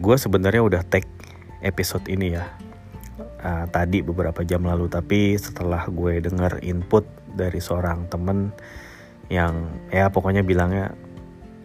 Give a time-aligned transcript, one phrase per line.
[0.00, 1.06] gue sebenarnya udah take
[1.60, 2.48] episode ini ya.
[3.40, 8.52] Uh, tadi beberapa jam lalu tapi setelah gue denger input dari seorang temen
[9.32, 10.92] yang ya pokoknya bilangnya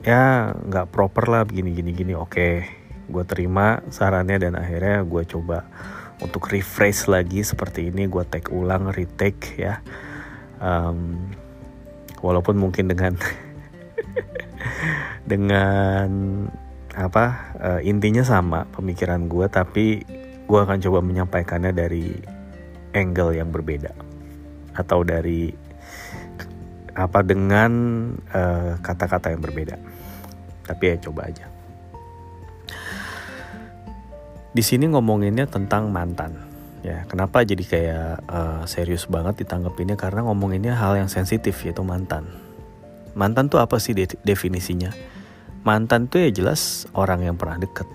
[0.07, 2.67] ya nggak proper lah begini gini gini oke.
[3.07, 5.67] Gue terima sarannya dan akhirnya gue coba
[6.19, 9.79] untuk refresh lagi seperti ini gue take ulang retake ya.
[10.59, 11.31] Um,
[12.19, 13.15] walaupun mungkin dengan
[15.31, 16.07] dengan
[16.95, 20.07] apa uh, intinya sama pemikiran gue tapi
[20.45, 22.15] gue akan coba menyampaikannya dari
[22.95, 23.91] angle yang berbeda.
[24.75, 25.51] Atau dari
[26.95, 27.71] apa dengan
[28.31, 29.75] eh, kata-kata uh, yang berbeda.
[30.63, 31.45] Tapi ya coba aja.
[34.55, 36.39] Di sini ngomonginnya tentang mantan.
[36.85, 42.29] Ya kenapa jadi kayak uh, serius banget ditanggapinnya karena ngomonginnya hal yang sensitif yaitu mantan.
[43.17, 44.93] Mantan tuh apa sih de definisinya
[45.65, 47.89] mantan tuh ya jelas orang yang pernah deket.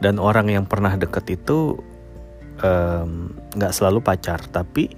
[0.00, 1.80] Dan orang yang pernah deket itu
[3.56, 4.92] nggak um, selalu pacar tapi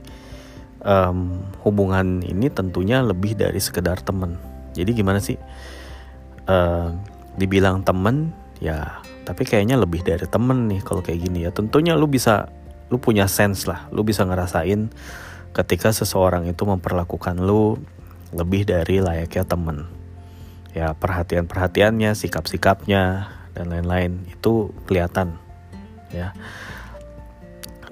[0.83, 4.37] um, hubungan ini tentunya lebih dari sekedar temen.
[4.75, 5.39] Jadi gimana sih?
[6.43, 6.91] Uh,
[7.39, 11.55] dibilang temen ya tapi kayaknya lebih dari temen nih kalau kayak gini ya.
[11.55, 12.51] Tentunya lu bisa
[12.91, 13.87] lu punya sense lah.
[13.95, 14.91] Lu bisa ngerasain
[15.55, 17.79] ketika seseorang itu memperlakukan lu
[18.35, 20.02] lebih dari layaknya temen
[20.73, 25.37] ya perhatian-perhatiannya, sikap-sikapnya dan lain-lain itu kelihatan
[26.13, 26.33] ya.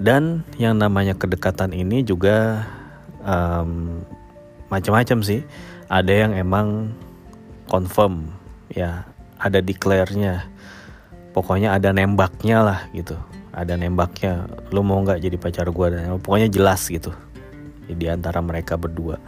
[0.01, 2.65] Dan yang namanya kedekatan ini juga
[3.21, 4.01] um,
[4.73, 5.45] macam-macam sih.
[5.91, 6.95] Ada yang emang
[7.69, 8.33] confirm
[8.73, 9.05] ya,
[9.37, 10.49] ada declare-nya.
[11.37, 13.13] Pokoknya ada nembaknya lah gitu.
[13.53, 14.49] Ada nembaknya.
[14.73, 17.13] Lu mau nggak jadi pacar gue dan pokoknya jelas gitu.
[17.85, 19.21] Di antara mereka berdua.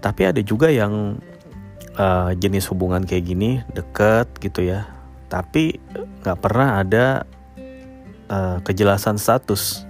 [0.00, 1.20] Tapi ada juga yang
[1.96, 4.86] uh, jenis hubungan kayak gini deket gitu ya.
[5.30, 5.78] Tapi
[6.22, 7.24] nggak pernah ada
[8.30, 9.86] uh, kejelasan status.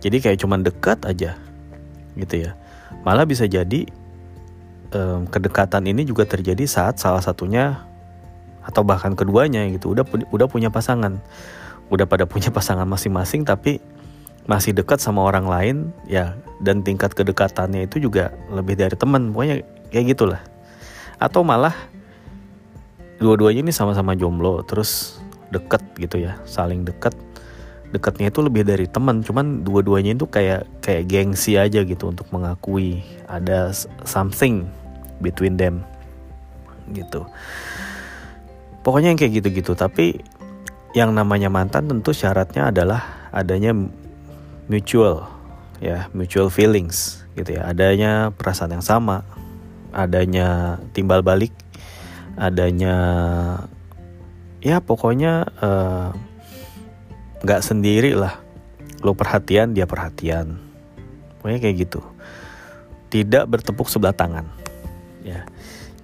[0.00, 1.36] Jadi kayak cuman dekat aja
[2.16, 2.56] gitu ya.
[3.04, 3.88] Malah bisa jadi
[4.92, 7.84] um, kedekatan ini juga terjadi saat salah satunya
[8.60, 11.20] atau bahkan keduanya gitu udah udah punya pasangan.
[11.92, 13.80] Udah pada punya pasangan masing-masing tapi
[14.48, 15.76] masih dekat sama orang lain
[16.08, 16.36] ya.
[16.60, 20.40] Dan tingkat kedekatannya itu juga lebih dari teman pokoknya kayak gitulah
[21.20, 21.76] atau malah
[23.20, 25.20] dua-duanya ini sama-sama jomblo terus
[25.52, 27.12] deket gitu ya saling deket.
[27.90, 33.02] Deketnya itu lebih dari teman cuman dua-duanya itu kayak kayak gengsi aja gitu untuk mengakui
[33.26, 33.74] ada
[34.06, 34.64] something
[35.20, 35.84] between them
[36.96, 37.26] gitu.
[38.80, 40.22] Pokoknya yang kayak gitu-gitu tapi
[40.96, 43.74] yang namanya mantan tentu syaratnya adalah adanya
[44.70, 45.26] mutual
[45.82, 47.66] ya mutual feelings gitu ya.
[47.68, 49.26] Adanya perasaan yang sama
[49.90, 51.54] adanya timbal balik,
[52.38, 52.94] adanya
[54.60, 56.08] ya pokoknya eh,
[57.44, 58.38] nggak uh, sendiri lah.
[59.00, 60.60] Lo perhatian, dia perhatian.
[61.40, 62.00] Pokoknya kayak gitu.
[63.08, 64.44] Tidak bertepuk sebelah tangan.
[65.24, 65.48] Ya.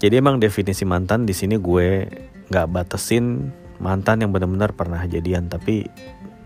[0.01, 2.09] Jadi emang definisi mantan di sini gue
[2.49, 5.85] nggak batasin mantan yang benar-benar pernah jadian, tapi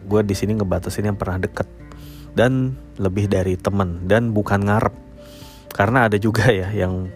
[0.07, 1.71] gue di sini ngebatasin yang pernah deket
[2.35, 4.95] dan lebih dari temen dan bukan ngarep
[5.75, 7.11] karena ada juga ya yang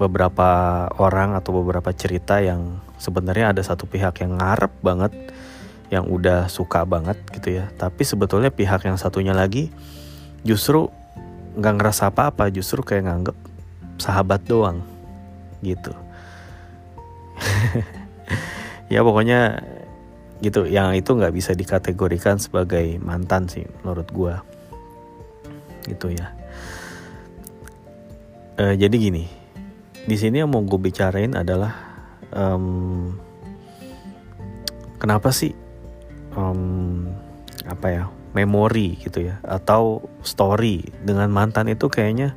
[0.00, 0.50] beberapa
[0.96, 5.12] orang atau beberapa cerita yang sebenarnya ada satu pihak yang ngarep banget
[5.92, 7.68] yang udah suka banget gitu ya.
[7.76, 9.68] Tapi sebetulnya pihak yang satunya lagi
[10.42, 10.88] justru
[11.52, 13.36] nggak ngerasa apa-apa justru kayak nganggep
[14.00, 14.80] sahabat doang
[15.60, 15.92] gitu.
[18.92, 19.64] Ya pokoknya
[20.44, 20.68] gitu.
[20.68, 24.36] Yang itu nggak bisa dikategorikan sebagai mantan sih menurut gue
[25.88, 26.28] gitu ya.
[28.60, 29.41] E, jadi gini
[30.02, 31.72] di sini yang mau gue bicarain adalah
[32.34, 33.14] um,
[34.98, 35.54] kenapa sih
[36.34, 37.06] um,
[37.62, 42.34] apa ya memori gitu ya atau story dengan mantan itu kayaknya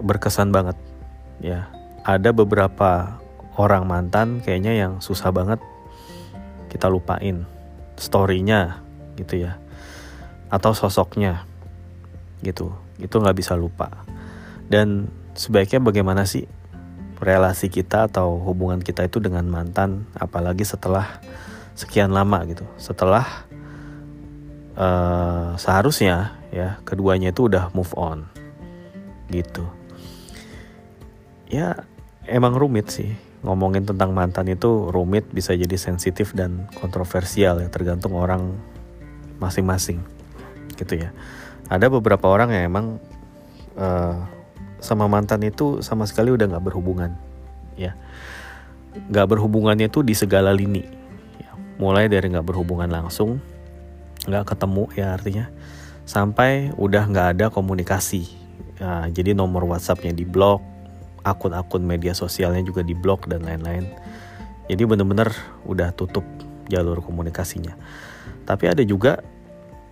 [0.00, 0.78] berkesan banget
[1.42, 1.68] ya.
[2.08, 3.20] Ada beberapa
[3.60, 5.60] orang mantan kayaknya yang susah banget
[6.72, 7.44] kita lupain
[8.00, 8.80] storynya
[9.20, 9.60] gitu ya
[10.48, 11.44] atau sosoknya
[12.40, 12.72] gitu.
[12.96, 13.92] Itu nggak bisa lupa.
[14.68, 16.50] Dan sebaiknya bagaimana sih
[17.22, 21.22] relasi kita atau hubungan kita itu dengan mantan apalagi setelah
[21.78, 22.66] sekian lama gitu.
[22.74, 23.46] Setelah
[24.74, 28.26] uh, seharusnya ya keduanya itu udah move on
[29.30, 29.66] gitu.
[31.46, 31.86] Ya
[32.26, 33.14] emang rumit sih.
[33.38, 38.58] Ngomongin tentang mantan itu rumit bisa jadi sensitif dan kontroversial ya tergantung orang
[39.38, 40.02] masing-masing
[40.74, 41.14] gitu ya.
[41.70, 42.86] Ada beberapa orang yang emang
[43.78, 44.37] uh,
[44.78, 47.14] sama mantan itu sama sekali udah nggak berhubungan
[47.74, 47.94] ya.
[49.10, 50.82] Nggak berhubungannya tuh di segala lini
[51.38, 51.52] ya.
[51.78, 53.38] mulai dari nggak berhubungan langsung
[54.26, 55.46] nggak ketemu ya artinya.
[56.08, 58.24] Sampai udah nggak ada komunikasi
[58.80, 60.64] nah, jadi nomor WhatsAppnya di blok
[61.26, 63.84] akun-akun media sosialnya juga di blok dan lain-lain.
[64.68, 65.32] Jadi bener-bener
[65.64, 66.24] udah tutup
[66.68, 67.76] jalur komunikasinya.
[68.44, 69.20] Tapi ada juga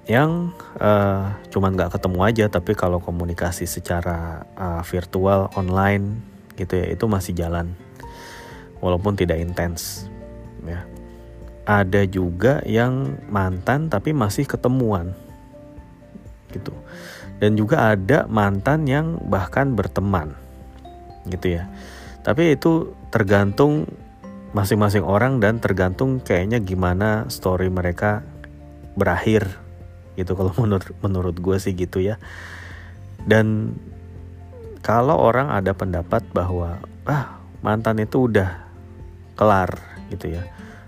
[0.06, 6.22] yang uh, cuman nggak ketemu aja tapi kalau komunikasi secara uh, virtual online
[6.54, 7.74] gitu ya itu masih jalan.
[8.78, 10.06] Walaupun tidak intens
[10.62, 10.86] ya.
[11.66, 15.10] Ada juga yang mantan tapi masih ketemuan
[16.54, 16.70] gitu.
[17.42, 20.38] Dan juga ada mantan yang bahkan berteman
[21.26, 21.66] gitu ya.
[22.22, 23.90] Tapi itu tergantung
[24.54, 28.22] masing-masing orang dan tergantung kayaknya gimana story mereka
[28.94, 29.65] berakhir
[30.16, 32.16] gitu kalau menurut menurut gue sih gitu ya.
[33.22, 33.76] Dan
[34.80, 38.66] kalau orang ada pendapat bahwa ah mantan itu udah
[39.36, 39.76] kelar
[40.08, 40.42] gitu ya.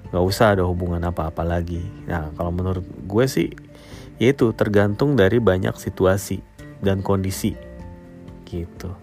[0.09, 1.85] Nggak usah ada hubungan apa-apa lagi.
[2.09, 3.53] Nah kalau menurut gue sih
[4.19, 6.43] yaitu tergantung dari banyak situasi
[6.83, 7.55] dan kondisi
[8.49, 8.97] gitu.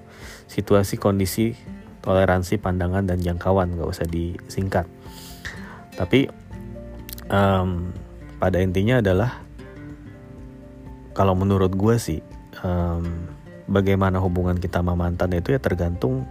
[0.49, 1.55] Situasi kondisi
[2.01, 4.85] toleransi pandangan dan jangkauan nggak usah disingkat.
[5.95, 6.27] Tapi
[7.31, 7.93] um,
[8.37, 9.44] pada intinya adalah
[11.15, 12.19] kalau menurut gue sih
[12.59, 13.31] um,
[13.71, 16.27] bagaimana hubungan kita sama mantan itu ya tergantung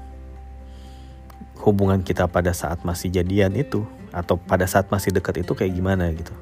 [1.64, 6.12] hubungan kita pada saat masih jadian itu atau pada saat masih dekat itu kayak gimana
[6.12, 6.36] gitu.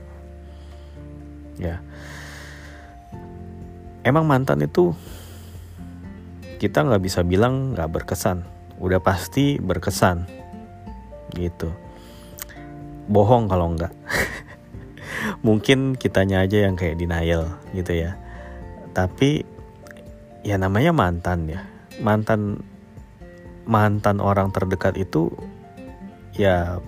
[1.62, 1.79] Ya.
[4.03, 4.99] Emang mantan itu
[6.59, 8.43] kita nggak bisa bilang nggak berkesan.
[8.83, 10.27] Udah pasti berkesan.
[11.39, 11.71] Gitu.
[13.06, 13.94] Bohong kalau nggak.
[15.47, 18.19] Mungkin kitanya aja yang kayak denial gitu ya
[18.93, 19.44] tapi
[20.44, 21.65] ya namanya mantan ya.
[22.00, 22.61] Mantan
[23.69, 25.33] mantan orang terdekat itu
[26.37, 26.81] ya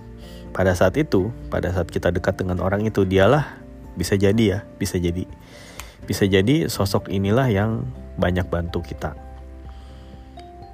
[0.51, 3.59] pada saat itu pada saat kita dekat dengan orang itu dialah
[3.97, 5.25] bisa jadi ya bisa jadi.
[6.05, 7.89] Bisa jadi sosok inilah yang
[8.21, 9.17] banyak bantu kita.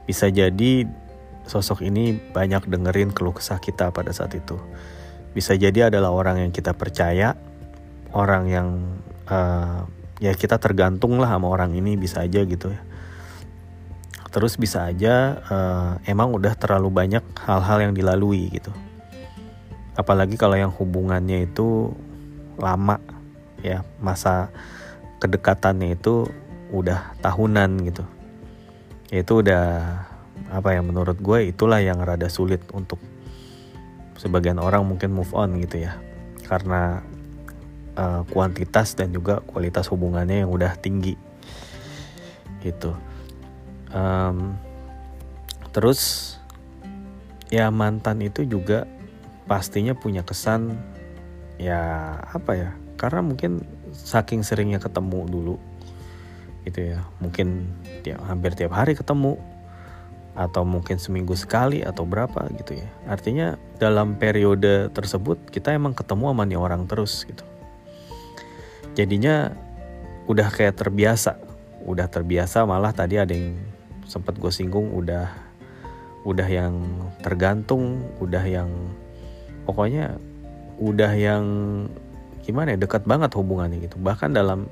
[0.03, 0.85] Bisa jadi
[1.47, 4.59] sosok ini banyak dengerin keluh kesah kita pada saat itu.
[5.31, 7.39] Bisa jadi adalah orang yang kita percaya
[8.11, 8.67] orang yang
[9.31, 9.87] uh,
[10.21, 12.81] ya kita tergantung lah sama orang ini bisa aja gitu ya.
[14.31, 18.71] Terus bisa aja uh, emang udah terlalu banyak hal-hal yang dilalui gitu.
[19.97, 21.91] Apalagi kalau yang hubungannya itu
[22.55, 23.01] lama
[23.59, 24.53] ya masa
[25.19, 26.29] kedekatannya itu
[26.71, 28.05] udah tahunan gitu.
[29.11, 29.65] Itu udah
[30.47, 33.03] apa ya menurut gue itulah yang rada sulit untuk
[34.15, 35.99] sebagian orang mungkin move on gitu ya.
[36.47, 37.03] Karena
[37.95, 41.17] uh, kuantitas dan juga kualitas hubungannya yang udah tinggi.
[42.61, 42.93] Gitu.
[43.91, 44.55] Um,
[45.75, 46.35] terus
[47.51, 48.87] ya mantan itu juga
[49.47, 50.79] pastinya punya kesan
[51.59, 53.59] ya apa ya karena mungkin
[53.91, 55.55] saking seringnya ketemu dulu
[56.63, 57.03] gitu ya.
[57.19, 57.67] Mungkin
[58.05, 59.35] tiap hampir tiap hari ketemu
[60.31, 62.87] atau mungkin seminggu sekali atau berapa gitu ya.
[63.09, 67.50] Artinya dalam periode tersebut kita emang ketemu sama nih orang terus gitu
[68.95, 69.53] jadinya
[70.27, 71.37] udah kayak terbiasa.
[71.81, 73.57] Udah terbiasa malah tadi ada yang
[74.05, 75.31] sempat gue singgung udah
[76.21, 76.77] udah yang
[77.25, 78.69] tergantung udah yang
[79.65, 80.21] pokoknya
[80.77, 81.45] udah yang
[82.45, 83.97] gimana ya dekat banget hubungannya gitu.
[83.97, 84.69] Bahkan dalam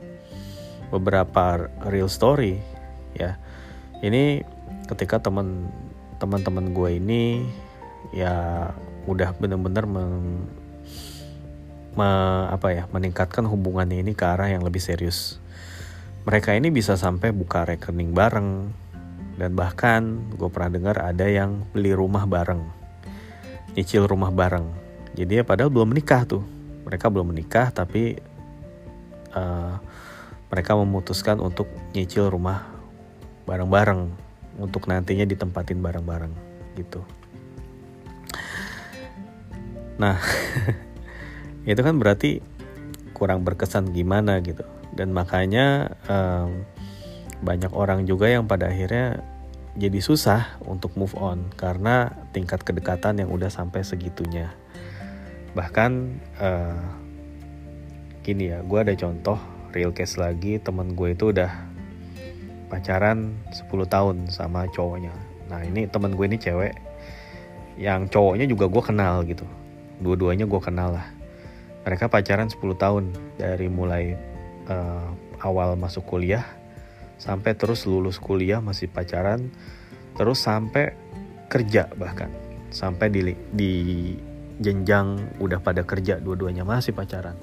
[0.89, 2.57] beberapa real story
[3.17, 3.37] ya
[4.01, 4.41] ini
[4.89, 5.69] ketika teman
[6.17, 7.45] teman-teman gue ini
[8.13, 8.69] ya
[9.05, 9.85] udah bener-bener
[11.99, 12.11] me,
[12.47, 15.43] apa ya meningkatkan hubungannya ini ke arah yang lebih serius.
[16.23, 18.71] Mereka ini bisa sampai buka rekening bareng
[19.35, 22.63] dan bahkan gue pernah dengar ada yang beli rumah bareng,
[23.75, 24.67] nyicil rumah bareng.
[25.15, 26.43] Jadi ya padahal belum menikah tuh,
[26.87, 28.19] mereka belum menikah tapi
[29.35, 29.75] uh,
[30.49, 32.67] mereka memutuskan untuk nyicil rumah
[33.43, 34.11] bareng-bareng
[34.59, 36.33] untuk nantinya ditempatin bareng-bareng
[36.75, 37.03] gitu.
[39.99, 40.19] Nah
[41.69, 42.41] itu kan berarti
[43.13, 44.65] kurang berkesan gimana gitu.
[44.95, 46.65] Dan makanya um,
[47.45, 49.21] banyak orang juga yang pada akhirnya
[49.77, 54.49] jadi susah untuk move on karena tingkat kedekatan yang udah sampai segitunya.
[55.53, 55.91] Bahkan
[56.41, 56.81] uh,
[58.25, 59.37] gini ya gue ada contoh
[59.69, 61.53] real case lagi temen gue itu udah
[62.67, 65.13] pacaran 10 tahun sama cowoknya.
[65.53, 66.73] Nah ini temen gue ini cewek
[67.77, 69.45] yang cowoknya juga gue kenal gitu.
[70.01, 71.18] Dua-duanya gue kenal lah
[71.89, 73.09] mereka pacaran 10 tahun
[73.41, 74.13] dari mulai
[74.69, 75.09] uh,
[75.41, 76.45] awal masuk kuliah
[77.17, 79.49] sampai terus lulus kuliah masih pacaran
[80.13, 80.93] terus sampai
[81.49, 82.29] kerja bahkan
[82.69, 83.73] sampai di di
[84.61, 87.33] jenjang udah pada kerja dua-duanya masih pacaran.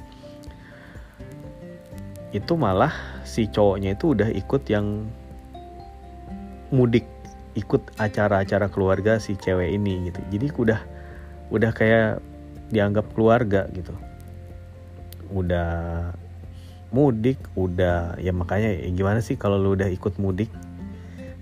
[2.31, 2.95] Itu malah
[3.27, 5.11] si cowoknya itu udah ikut yang
[6.71, 7.11] mudik
[7.59, 10.21] ikut acara-acara keluarga si cewek ini gitu.
[10.31, 10.81] Jadi udah
[11.51, 12.23] udah kayak
[12.71, 13.91] dianggap keluarga gitu
[15.31, 15.71] udah
[16.95, 20.49] mudik udah ya makanya ya gimana sih kalau lu udah ikut mudik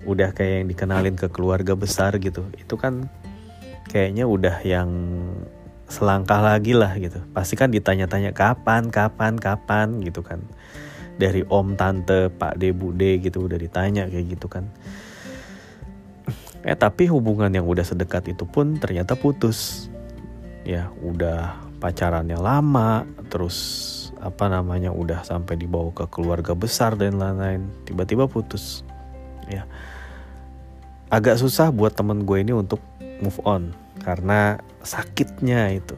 [0.05, 3.09] udah kayak yang dikenalin ke keluarga besar gitu itu kan
[3.89, 4.91] kayaknya udah yang
[5.89, 7.21] selangkah lagi lah gitu.
[7.31, 10.01] Pasti kan ditanya-tanya kapan kapan kapan?
[10.03, 10.43] gitu kan.
[11.15, 14.67] Dari om tante pak de bude gitu udah ditanya kayak gitu kan.
[16.65, 19.87] Eh tapi hubungan yang udah sedekat itu pun ternyata putus.
[20.65, 23.57] Ya udah pacarannya lama terus
[24.25, 28.81] apa namanya udah sampai dibawa ke keluarga besar dan lain-lain tiba-tiba putus.
[29.53, 29.69] Ya.
[31.13, 32.81] Agak susah buat temen gue ini untuk
[33.21, 35.93] move on karena sakitnya itu.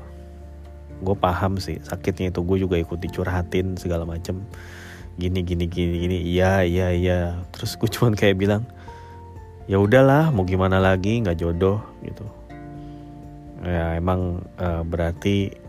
[1.06, 4.42] Gue paham sih sakitnya itu gue juga ikut dicurhatin segala macem.
[5.16, 7.20] Gini gini gini gini iya iya iya.
[7.54, 8.66] Terus gue cuman kayak bilang
[9.70, 12.26] ya udahlah mau gimana lagi nggak jodoh gitu.
[13.62, 15.65] Ya emang uh, berarti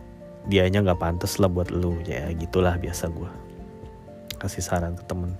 [0.48, 2.00] dianya nggak pantas lah buat lu.
[2.08, 3.32] Ya gitulah biasa gue
[4.39, 5.36] kasih saran ke temen.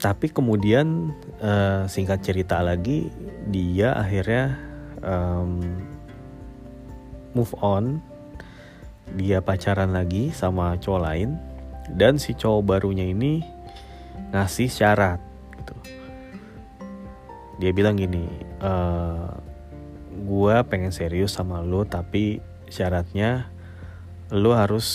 [0.00, 1.12] Tapi kemudian
[1.44, 3.12] uh, singkat cerita lagi
[3.52, 4.56] dia akhirnya
[5.04, 5.60] um,
[7.36, 8.00] move on.
[9.10, 11.30] Dia pacaran lagi sama cowok lain.
[11.90, 13.42] Dan si cowok barunya ini
[14.30, 15.18] ngasih syarat
[15.58, 15.74] gitu.
[17.58, 18.30] Dia bilang gini
[18.62, 19.30] eh,
[20.20, 23.48] gue pengen serius sama lo tapi syaratnya
[24.28, 24.86] lo harus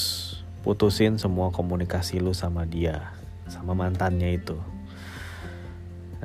[0.61, 3.11] putusin semua komunikasi lo sama dia
[3.49, 4.55] sama mantannya itu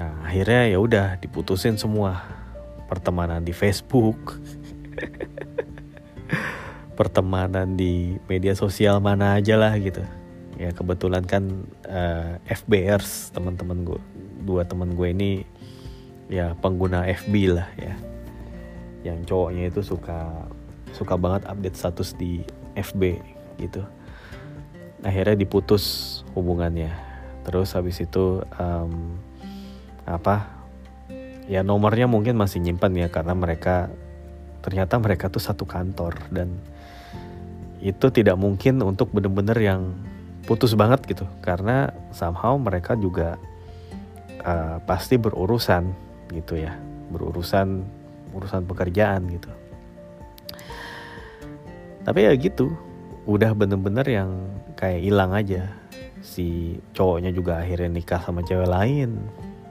[0.00, 2.24] Nah, akhirnya ya udah diputusin semua
[2.88, 4.40] pertemanan di Facebook.
[6.98, 10.00] pertemanan di media sosial mana aja lah gitu.
[10.56, 14.00] Ya kebetulan kan uh, eh, FBers teman-teman gue,
[14.40, 15.44] dua teman gue ini
[16.32, 17.92] ya pengguna FB lah ya.
[19.06, 20.44] Yang cowoknya itu suka
[20.90, 22.42] suka banget update status di
[22.76, 23.20] FB
[23.62, 23.82] gitu.
[25.00, 26.92] Akhirnya diputus hubungannya.
[27.46, 29.16] Terus habis itu um,
[30.04, 30.60] apa
[31.50, 33.90] ya nomornya mungkin masih nyimpan ya karena mereka
[34.60, 36.52] ternyata mereka tuh satu kantor dan
[37.80, 39.96] itu tidak mungkin untuk bener-bener yang
[40.44, 43.40] putus banget gitu karena somehow mereka juga
[44.44, 45.90] uh, pasti berurusan
[46.30, 46.76] gitu ya
[47.10, 47.82] berurusan
[48.34, 49.50] urusan pekerjaan gitu.
[52.00, 52.72] Tapi ya gitu
[53.28, 54.30] udah bener-bener yang
[54.74, 55.68] kayak hilang aja.
[56.20, 59.20] Si cowoknya juga akhirnya nikah sama cewek lain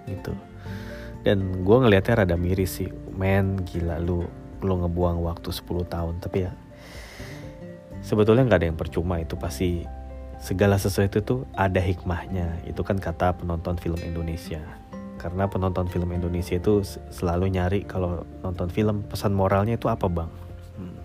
[0.05, 0.33] gitu.
[1.25, 2.89] Dan gue ngelihatnya rada miris sih.
[3.13, 4.23] Men gila lu
[4.59, 6.15] lu ngebuang waktu 10 tahun.
[6.21, 6.51] Tapi ya
[8.05, 9.19] sebetulnya nggak ada yang percuma.
[9.19, 9.83] Itu pasti
[10.39, 12.63] segala sesuatu itu ada hikmahnya.
[12.69, 14.61] Itu kan kata penonton film Indonesia
[15.19, 16.79] karena penonton film Indonesia itu
[17.11, 20.31] selalu nyari kalau nonton film pesan moralnya itu apa bang?
[20.79, 20.95] Hmm.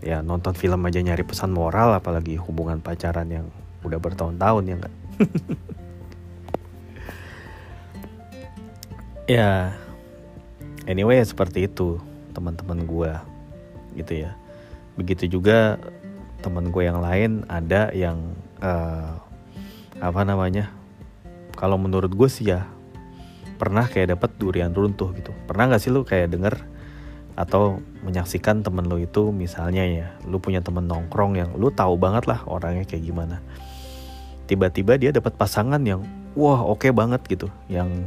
[0.00, 3.46] ya nonton film aja nyari pesan moral apalagi hubungan pacaran yang
[3.84, 4.94] udah bertahun-tahun ya enggak
[9.38, 9.50] ya
[10.88, 12.00] anyway seperti itu
[12.32, 13.12] teman-teman gue
[13.98, 14.32] gitu ya.
[14.94, 15.78] Begitu juga
[16.38, 18.18] teman gue yang lain ada yang
[18.62, 19.18] uh,
[19.98, 20.70] apa namanya
[21.58, 22.70] kalau menurut gue sih ya
[23.58, 25.34] pernah kayak dapat durian runtuh gitu.
[25.50, 26.54] Pernah nggak sih lu kayak denger
[27.34, 32.30] atau menyaksikan temen lu itu misalnya ya lu punya temen nongkrong yang lu tahu banget
[32.30, 33.42] lah orangnya kayak gimana.
[34.46, 36.06] Tiba-tiba dia dapat pasangan yang
[36.38, 37.50] wah oke okay banget gitu.
[37.66, 38.06] Yang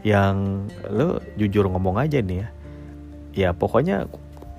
[0.00, 2.48] yang lo jujur ngomong aja nih ya.
[3.34, 4.08] Ya pokoknya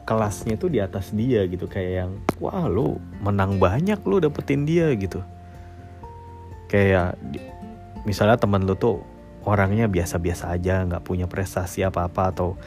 [0.05, 1.65] kelasnya tuh di atas dia gitu.
[1.65, 5.25] Kayak yang wah lo menang banyak lo dapetin dia gitu.
[6.69, 7.17] Kayak
[8.05, 9.01] misalnya temen lo tuh
[9.45, 12.57] orangnya biasa-biasa aja nggak punya prestasi apa-apa atau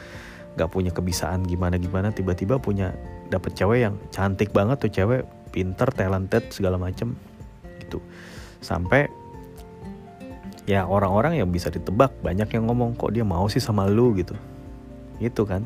[0.55, 2.95] nggak punya kebisaan gimana-gimana tiba-tiba punya
[3.31, 7.15] dapet cewek yang cantik banget tuh cewek pinter talented segala macem
[7.83, 8.03] gitu.
[8.59, 9.07] Sampai
[10.67, 14.11] ya orang-orang yang bisa ditebak banyak yang ngomong kok dia mau sih sama lu?
[14.19, 14.35] gitu.
[15.19, 15.63] Itu kan.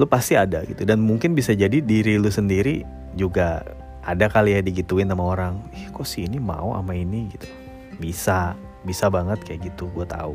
[0.00, 0.88] Lu pasti ada gitu.
[0.88, 3.60] Dan mungkin bisa jadi diri lu sendiri juga
[4.02, 7.28] ada kali ya digituin sama orang ih kok sih ini mau sama ini?
[7.30, 7.61] gitu
[8.02, 10.34] bisa bisa banget kayak gitu gue tahu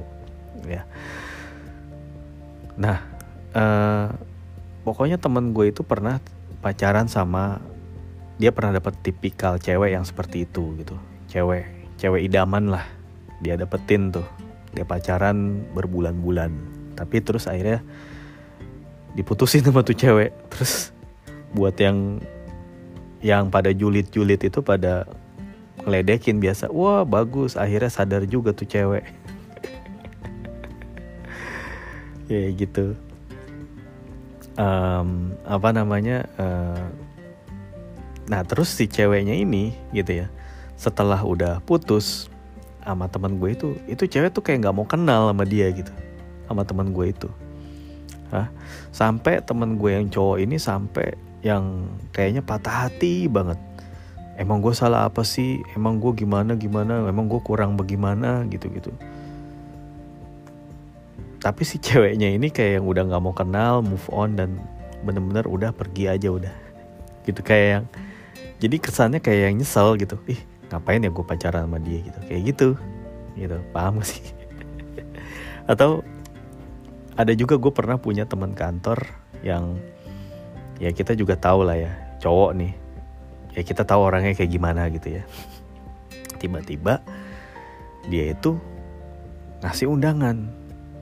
[0.64, 0.88] ya.
[2.80, 3.04] Nah
[3.52, 4.08] uh,
[4.88, 6.24] pokoknya temen gue itu pernah
[6.64, 7.60] pacaran sama
[8.40, 10.96] dia pernah dapat tipikal cewek yang seperti itu gitu.
[11.28, 11.68] Cewek
[12.00, 12.88] cewek idaman lah
[13.44, 14.26] dia dapetin tuh.
[14.72, 16.52] Dia pacaran berbulan-bulan
[16.96, 17.84] tapi terus akhirnya
[19.20, 20.32] diputusin sama tuh cewek.
[20.56, 20.96] Terus
[21.52, 22.24] buat yang
[23.20, 25.10] yang pada julid-julid itu pada
[25.88, 27.56] ngeledekin biasa wah bagus.
[27.56, 29.08] Akhirnya sadar juga tuh cewek.
[32.28, 32.92] Ya gitu.
[34.60, 36.92] Um, apa namanya uh,
[38.28, 40.28] nah terus si ceweknya ini gitu ya
[40.76, 42.28] setelah udah putus
[42.84, 45.94] sama teman gue itu itu cewek tuh kayak nggak mau kenal sama dia gitu.
[46.52, 47.32] Sama teman gue itu.
[48.28, 48.52] Hah?
[48.98, 51.14] sampai teman gue yang cowok ini sampai
[51.46, 53.62] yang kayaknya patah hati banget
[54.38, 55.66] emang gue salah apa sih?
[55.74, 57.04] Emang gue gimana gimana?
[57.10, 58.46] Emang gue kurang bagaimana?
[58.48, 58.94] Gitu gitu
[61.38, 64.58] tapi si ceweknya ini kayak yang udah nggak mau kenal move on dan
[65.06, 66.54] bener-bener udah pergi aja udah.
[67.28, 67.86] Gitu kayak yang
[68.58, 70.18] jadi kesannya kayak yang nyesel gitu.
[70.26, 70.42] Ih
[70.74, 72.02] ngapain ya gue pacaran sama dia?
[72.02, 72.68] Gitu kayak gitu.
[73.38, 74.24] Gitu paham gak sih?
[75.72, 76.02] Atau
[77.14, 79.06] ada juga gue pernah punya teman kantor
[79.46, 79.78] yang
[80.82, 82.74] ya kita juga tahu lah ya cowok nih
[83.58, 85.26] ya kita tahu orangnya kayak gimana gitu ya.
[86.38, 87.02] Tiba-tiba
[88.06, 88.62] dia itu
[89.66, 90.46] ngasih undangan.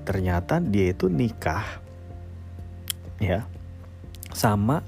[0.07, 1.83] Ternyata dia itu nikah
[3.19, 3.43] ya
[4.31, 4.83] sama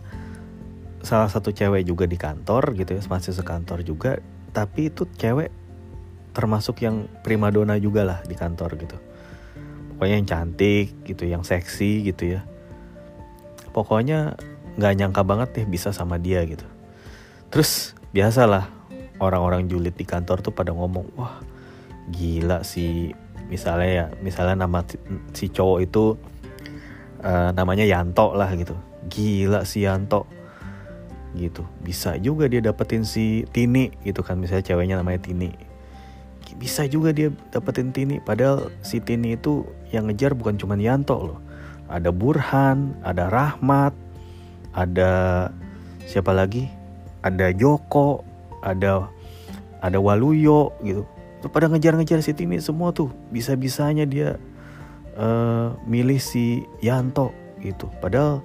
[1.03, 4.23] salah satu cewek juga di kantor gitu ya masih sekantor juga.
[4.55, 5.51] Tapi itu cewek
[6.31, 8.95] termasuk yang primadona juga lah di kantor gitu.
[9.97, 12.47] Pokoknya yang cantik gitu yang seksi gitu ya.
[13.75, 14.39] Pokoknya
[14.79, 16.76] nggak nyangka banget deh bisa sama dia gitu
[17.49, 18.69] terus biasalah
[19.17, 21.41] orang-orang julid di kantor tuh pada ngomong wah
[22.11, 23.11] gila si
[23.47, 24.83] misalnya ya misalnya nama
[25.31, 26.03] si cowok itu
[27.23, 28.75] uh, namanya Yanto lah gitu.
[29.07, 30.27] Gila si Yanto.
[31.35, 31.63] Gitu.
[31.83, 35.51] Bisa juga dia dapetin si Tini gitu kan misalnya ceweknya namanya Tini.
[36.57, 41.39] Bisa juga dia dapetin Tini padahal si Tini itu yang ngejar bukan cuma Yanto loh.
[41.87, 43.95] Ada Burhan ada Rahmat
[44.75, 45.11] ada
[46.03, 46.67] siapa lagi
[47.27, 48.23] ada Joko
[48.63, 49.11] ada
[49.83, 51.05] ada Waluyo gitu.
[51.37, 54.41] Tuh pada ngejar-ngejar si Tini semua tuh bisa-bisanya dia
[55.13, 57.29] uh, milih si Yanto
[57.61, 57.89] gitu.
[58.01, 58.41] Padahal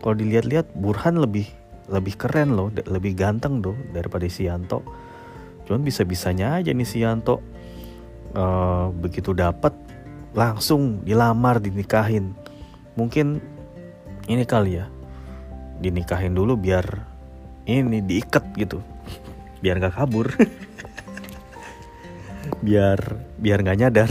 [0.00, 1.48] kalau dilihat-lihat Burhan lebih
[1.84, 4.80] lebih keren loh lebih ganteng loh daripada si Yanto.
[5.68, 7.44] Cuman bisa-bisanya aja nih si Yanto
[8.32, 9.72] uh, begitu dapat
[10.32, 12.32] langsung dilamar dinikahin.
[12.96, 13.40] Mungkin
[14.28, 14.88] ini kali ya
[15.84, 17.13] dinikahin dulu biar
[17.64, 18.80] ini diikat gitu.
[19.64, 20.28] Biar nggak kabur.
[22.64, 22.98] Biar
[23.40, 24.10] biar nggak nyadar.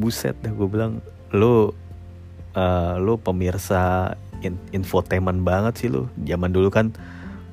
[0.00, 0.98] Buset dah gue bilang
[1.30, 1.70] lo
[2.54, 6.10] uh, lo pemirsa in, infotainment banget sih lo.
[6.18, 6.90] Zaman dulu kan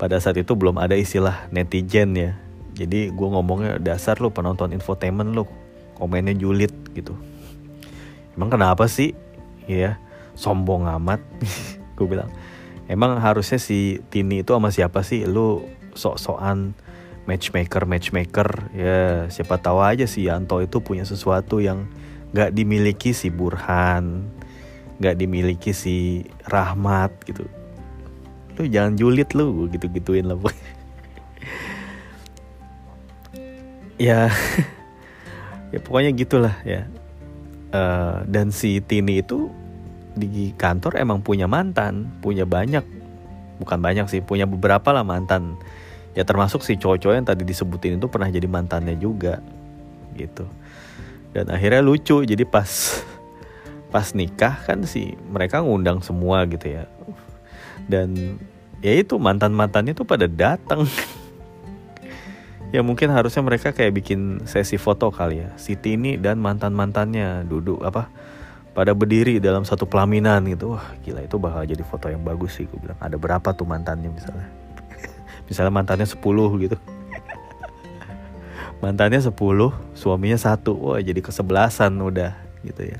[0.01, 2.33] pada saat itu belum ada istilah netizen ya.
[2.73, 5.45] Jadi gue ngomongnya dasar lo penonton infotainment lo
[6.01, 7.13] komennya julid gitu.
[8.33, 9.13] Emang kenapa sih?
[9.69, 10.01] Ya
[10.33, 11.21] sombong amat.
[11.99, 12.33] Gue bilang
[12.91, 15.23] emang harusnya si Tini itu sama siapa sih?
[15.23, 15.63] Lu
[15.95, 16.75] sok-sokan
[17.23, 18.67] matchmaker matchmaker.
[18.75, 21.87] Ya siapa tahu aja si Yanto itu punya sesuatu yang
[22.35, 24.27] nggak dimiliki si Burhan
[25.01, 27.49] nggak dimiliki si Rahmat gitu.
[28.59, 30.37] Lu jangan julid lu gitu gituin lah
[33.97, 34.29] ya
[35.73, 36.85] ya pokoknya gitulah ya.
[37.71, 39.47] Uh, dan si Tini itu
[40.11, 42.83] di kantor emang punya mantan punya banyak
[43.61, 45.61] bukan banyak sih punya beberapa lah mantan.
[46.17, 49.39] Ya termasuk si cowok-cowok yang tadi disebutin itu pernah jadi mantannya juga
[50.17, 50.49] gitu.
[51.31, 52.67] Dan akhirnya lucu jadi pas
[53.93, 56.89] pas nikah kan si mereka ngundang semua gitu ya.
[57.85, 58.41] Dan
[58.81, 60.89] ya itu mantan mantannya tuh pada datang.
[62.71, 65.51] Ya mungkin harusnya mereka kayak bikin sesi foto kali ya.
[65.59, 68.07] Si Tini dan mantan mantannya duduk apa
[68.71, 70.75] pada berdiri dalam satu pelaminan gitu.
[70.75, 72.99] Wah gila itu bakal jadi foto yang bagus sih gue bilang.
[73.03, 74.47] Ada berapa tuh mantannya misalnya?
[75.51, 76.77] Misalnya mantannya 10 gitu.
[78.83, 79.35] Mantannya 10
[79.91, 80.71] suaminya satu.
[80.79, 82.31] Wah jadi kesebelasan udah
[82.63, 82.99] gitu ya.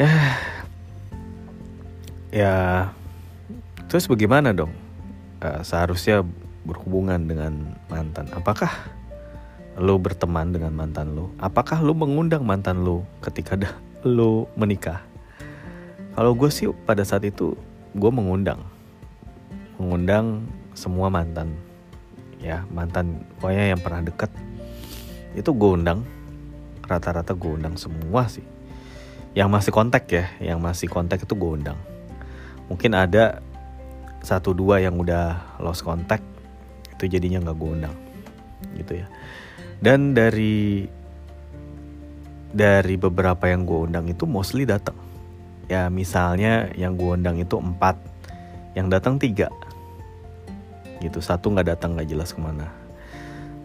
[0.00, 0.12] Ya
[2.30, 2.54] ya
[3.92, 4.72] terus bagaimana dong?
[5.44, 6.24] Uh, seharusnya
[6.64, 8.28] berhubungan dengan mantan.
[8.32, 8.72] Apakah
[9.80, 13.56] lo berteman dengan mantan lo apakah lo mengundang mantan lo ketika
[14.04, 15.04] lo menikah?
[16.16, 17.56] Kalau gue sih pada saat itu
[17.96, 18.60] gue mengundang.
[19.80, 20.44] Mengundang
[20.76, 21.52] semua mantan.
[22.40, 24.30] Ya mantan pokoknya yang pernah deket.
[25.36, 26.04] Itu gue undang.
[26.84, 28.44] Rata-rata gue undang semua sih.
[29.36, 31.78] Yang masih kontak ya yang masih kontak itu gue undang.
[32.66, 33.42] Mungkin ada
[34.20, 36.24] satu dua yang udah lost contact
[36.98, 37.96] itu jadinya nggak gue undang.
[38.76, 39.06] Gitu ya.
[39.80, 40.84] Dan dari
[42.50, 44.98] dari beberapa yang gue undang itu mostly datang.
[45.70, 47.94] Ya misalnya yang gue undang itu empat
[48.74, 49.46] yang datang tiga.
[50.98, 52.66] Gitu satu nggak datang nggak jelas ke mana.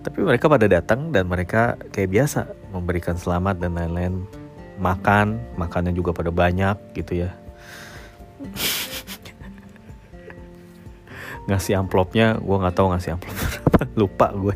[0.05, 4.21] Tapi mereka pada datang dan mereka kayak biasa memberikan selamat dan lain-lain.
[4.77, 7.33] Makan makannya juga pada banyak gitu ya.
[11.49, 13.37] Ngasih amplopnya gue nggak tahu ngasih amplop
[14.01, 14.53] lupa gue.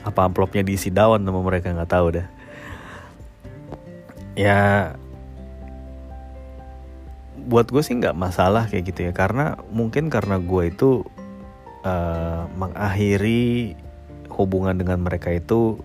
[0.00, 2.37] Apa amplopnya diisi daun sama mereka nggak tahu dah
[4.38, 4.94] ya
[7.48, 9.12] buat gue sih nggak masalah kayak gitu ya.
[9.12, 11.02] Karena mungkin karena gue itu
[11.82, 13.74] uh, mengakhiri
[14.30, 15.82] hubungan dengan mereka itu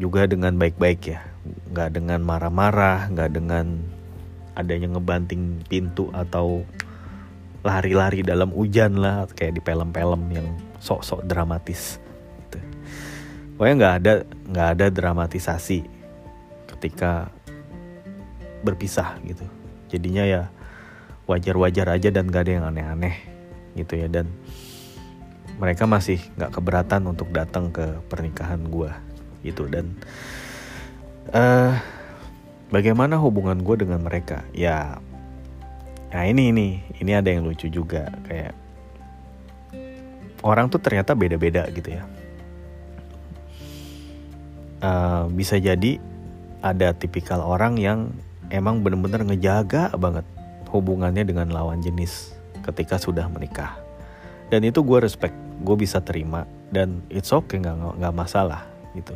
[0.00, 1.20] juga dengan baik-baik ya.
[1.68, 3.84] Nggak dengan marah-marah nggak dengan
[4.54, 6.62] adanya ngebanting pintu atau
[7.64, 10.46] lari-lari dalam hujan lah kayak di film-film yang
[10.84, 11.96] sok-sok dramatis
[12.44, 12.60] gitu.
[13.56, 14.12] pokoknya nggak ada
[14.52, 15.93] nggak ada dramatisasi
[16.84, 17.32] ketika
[18.60, 19.48] berpisah gitu.
[19.88, 20.42] Jadinya ya
[21.24, 23.16] wajar-wajar aja dan gak ada yang aneh-aneh
[23.72, 24.12] gitu ya.
[24.12, 24.28] Dan
[25.56, 28.92] mereka masih nggak keberatan untuk datang ke pernikahan gue
[29.48, 29.64] gitu.
[29.64, 29.96] Dan
[31.32, 31.72] uh,
[32.68, 34.44] bagaimana hubungan gue dengan mereka?
[34.52, 35.00] Ya
[36.12, 36.68] Nah ini ini
[37.00, 38.12] ini ada yang lucu juga.
[38.28, 38.52] Kayak
[40.44, 42.04] orang tuh ternyata beda-beda gitu ya.
[44.84, 45.96] Uh, bisa jadi
[46.64, 48.08] ada tipikal orang yang
[48.48, 50.24] emang bener-bener ngejaga banget
[50.72, 52.32] hubungannya dengan lawan jenis
[52.64, 53.76] ketika sudah menikah.
[54.48, 58.64] Dan itu gue respect, gue bisa terima dan it's okay nggak nggak masalah
[58.96, 59.12] gitu.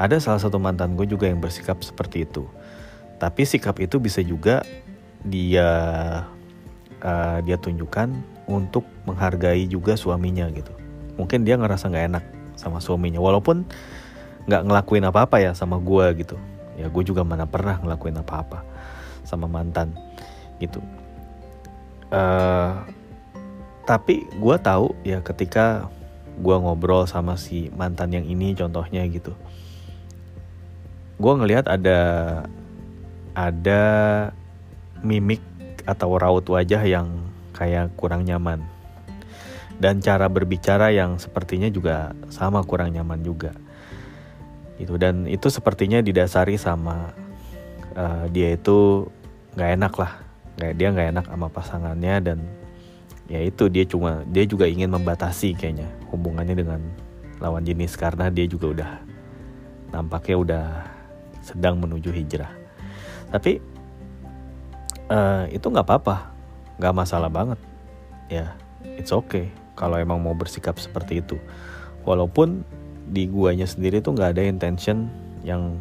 [0.00, 2.48] Ada salah satu mantan gue juga yang bersikap seperti itu.
[3.20, 4.64] Tapi sikap itu bisa juga
[5.22, 5.68] dia
[7.04, 8.08] uh, dia tunjukkan
[8.50, 10.74] untuk menghargai juga suaminya gitu
[11.16, 12.24] mungkin dia ngerasa nggak enak
[12.56, 13.66] sama suaminya walaupun
[14.48, 16.36] nggak ngelakuin apa-apa ya sama gue gitu
[16.78, 18.64] ya gue juga mana pernah ngelakuin apa-apa
[19.22, 19.92] sama mantan
[20.58, 20.80] gitu
[22.12, 22.82] uh,
[23.84, 25.90] tapi gue tahu ya ketika
[26.40, 29.36] gue ngobrol sama si mantan yang ini contohnya gitu
[31.20, 32.00] gue ngelihat ada
[33.32, 33.82] ada
[35.02, 35.42] mimik
[35.84, 38.62] atau raut wajah yang kayak kurang nyaman.
[39.82, 43.50] Dan cara berbicara yang sepertinya juga sama kurang nyaman juga.
[44.82, 47.14] Itu dan itu sepertinya didasari sama
[47.94, 49.06] uh, dia itu
[49.54, 50.12] nggak enak lah.
[50.58, 52.38] Kayak dia nggak enak sama pasangannya dan
[53.30, 56.80] ya itu dia cuma dia juga ingin membatasi kayaknya hubungannya dengan
[57.38, 58.90] lawan jenis karena dia juga udah
[59.94, 60.66] nampaknya udah
[61.40, 62.52] sedang menuju hijrah.
[63.32, 63.72] Tapi
[65.12, 66.32] uh, itu nggak apa-apa
[66.80, 67.60] nggak masalah banget
[68.32, 68.56] ya
[68.96, 71.36] it's okay kalau emang mau bersikap seperti itu
[72.08, 72.64] walaupun
[73.12, 75.12] di guanya sendiri tuh nggak ada intention
[75.44, 75.76] yang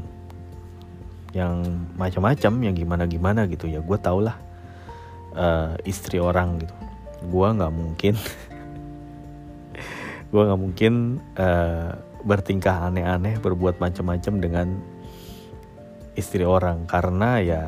[1.31, 1.63] yang
[1.95, 3.71] macam-macam yang gimana-gimana gitu.
[3.71, 4.35] Ya gue tau lah
[5.35, 6.75] uh, istri orang gitu.
[7.31, 8.13] Gue nggak mungkin
[10.31, 10.93] gue nggak mungkin
[11.39, 11.95] uh,
[12.27, 14.67] bertingkah aneh-aneh berbuat macam-macam dengan
[16.19, 16.83] istri orang.
[16.83, 17.63] Karena ya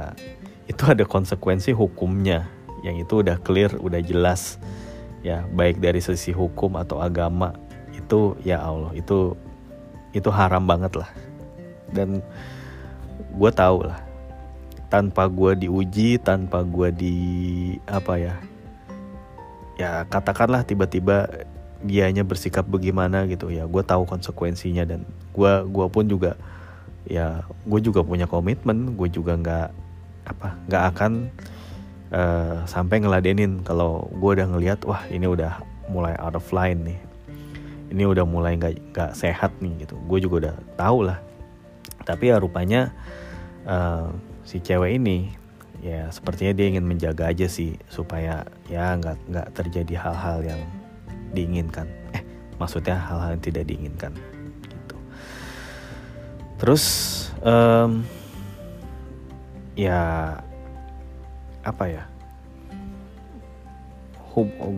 [0.67, 2.51] itu ada konsekuensi hukumnya.
[2.83, 4.59] Yang itu udah clear, udah jelas.
[5.23, 7.55] Ya baik dari sisi hukum atau agama
[7.95, 9.39] itu ya Allah itu
[10.13, 11.09] itu haram banget lah.
[11.93, 12.21] Dan
[13.33, 13.99] gue tahu lah
[14.89, 17.17] tanpa gue diuji tanpa gue di
[17.89, 18.35] apa ya
[19.73, 21.25] ya katakanlah tiba-tiba
[21.81, 24.85] dianya bersikap bagaimana gitu ya gue tahu konsekuensinya.
[24.85, 26.37] Dan gue gua pun juga
[27.09, 29.69] ya gue juga punya komitmen gue juga nggak
[30.23, 31.11] apa nggak akan
[32.15, 35.59] uh, sampai ngeladenin kalau gue udah ngelihat wah ini udah
[35.91, 36.99] mulai out of line nih
[37.93, 39.93] ini udah mulai nggak nggak sehat nih gitu.
[40.09, 41.21] Gue juga udah tahu lah.
[42.03, 42.89] Tapi ya rupanya
[43.69, 44.09] uh,
[44.41, 45.29] si cewek ini
[45.85, 50.61] ya sepertinya dia ingin menjaga aja sih supaya ya nggak nggak terjadi hal-hal yang
[51.37, 51.85] diinginkan.
[52.17, 52.25] Eh
[52.57, 54.17] maksudnya hal-hal yang tidak diinginkan
[54.65, 54.97] gitu.
[56.57, 56.83] Terus
[57.45, 58.01] um,
[59.77, 60.33] ya
[61.61, 62.03] apa ya?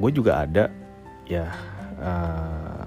[0.03, 0.67] Gue juga ada
[1.25, 1.47] ya
[1.95, 2.84] uh,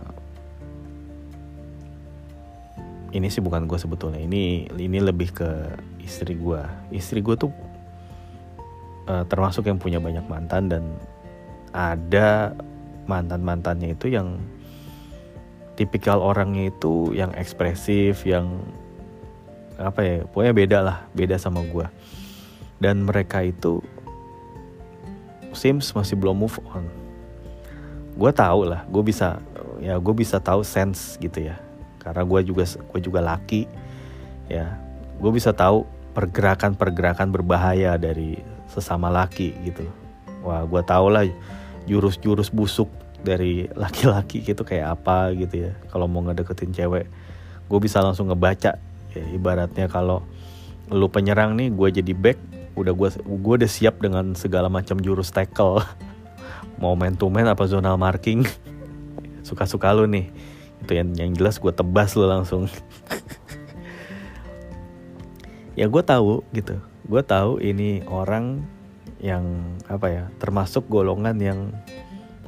[3.12, 4.20] ini sih bukan gue sebetulnya.
[4.20, 5.50] Ini ini lebih ke
[6.08, 7.52] istri gue istri gue tuh
[9.04, 10.84] uh, termasuk yang punya banyak mantan dan
[11.76, 12.56] ada
[13.04, 14.40] mantan mantannya itu yang
[15.76, 18.64] tipikal orangnya itu yang ekspresif yang
[19.76, 21.86] apa ya pokoknya beda lah beda sama gue
[22.80, 23.84] dan mereka itu
[25.48, 26.86] Sims masih belum move on.
[28.16, 29.38] Gue tahu lah gue bisa
[29.78, 31.67] ya gue bisa tahu sense gitu ya
[32.08, 33.68] karena gue juga gue juga laki
[34.48, 34.80] ya.
[35.20, 35.84] Gue bisa tahu
[36.16, 38.40] pergerakan-pergerakan berbahaya dari
[38.72, 39.84] sesama laki gitu.
[40.40, 41.28] Wah gue tau lah
[41.84, 42.88] jurus-jurus busuk
[43.20, 45.72] dari laki-laki gitu kayak apa gitu ya.
[45.92, 47.06] Kalau mau ngedeketin cewek
[47.68, 48.80] gue bisa langsung ngebaca.
[49.12, 50.24] Ya ibaratnya kalau
[50.88, 52.38] lu penyerang nih gue jadi back
[52.78, 55.84] udah gue gue udah siap dengan segala macam jurus tackle.
[56.80, 58.46] Mau main to man apa zonal marking?
[59.46, 60.30] Suka-suka lu nih
[60.84, 62.70] itu yang yang jelas gue tebas lu langsung.
[65.78, 66.74] Ya gue tahu gitu.
[67.06, 68.66] Gue tahu ini orang
[69.22, 71.70] yang apa ya termasuk golongan yang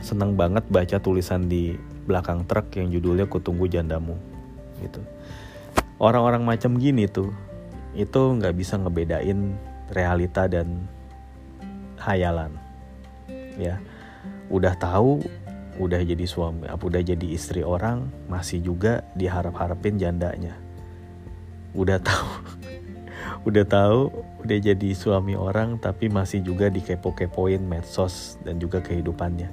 [0.02, 1.78] seneng banget baca tulisan di
[2.10, 4.18] belakang truk yang judulnya kutunggu jandamu
[4.82, 4.98] gitu.
[6.00, 7.30] Orang-orang macam gini tuh
[7.94, 9.54] itu nggak bisa ngebedain
[9.92, 10.88] realita dan
[12.00, 12.50] hayalan
[13.60, 13.78] ya.
[14.50, 15.22] Udah tahu
[15.80, 20.52] udah jadi suami udah jadi istri orang masih juga diharap-harapin jandanya.
[21.72, 22.30] Udah tahu
[23.48, 24.12] udah tahu
[24.44, 29.48] udah jadi suami orang tapi masih juga dikepo-kepoin medsos dan juga kehidupannya.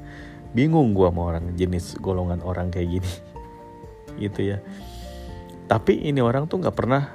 [0.51, 3.11] Bingung gua sama orang jenis golongan orang kayak gini.
[4.27, 4.57] Gitu ya.
[5.71, 7.07] Tapi ini orang tuh nggak pernah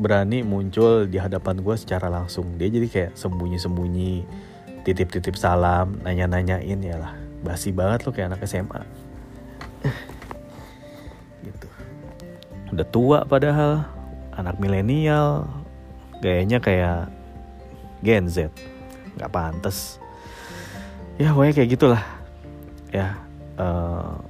[0.00, 2.56] berani muncul di hadapan gue secara langsung.
[2.56, 4.24] Dia jadi kayak sembunyi-sembunyi
[4.86, 8.80] titip-titip salam nanya-nanyain ya lah basi banget lo kayak anak SMA
[11.44, 11.66] gitu.
[12.72, 13.84] Udah tua padahal
[14.36, 15.48] anak milenial.
[16.20, 17.08] Gayanya kayak
[18.04, 18.52] Gen Z.
[19.16, 19.96] Nggak pantas.
[21.16, 22.04] Ya pokoknya kayak gitulah.
[22.92, 23.16] Ya
[23.56, 24.20] uh,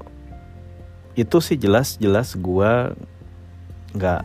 [1.18, 2.94] itu sih jelas-jelas gue
[3.90, 4.22] nggak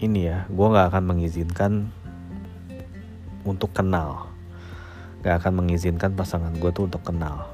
[0.00, 1.72] ini ya gue nggak akan mengizinkan
[3.44, 4.32] untuk kenal.
[5.20, 7.51] Nggak akan mengizinkan pasangan gue tuh untuk kenal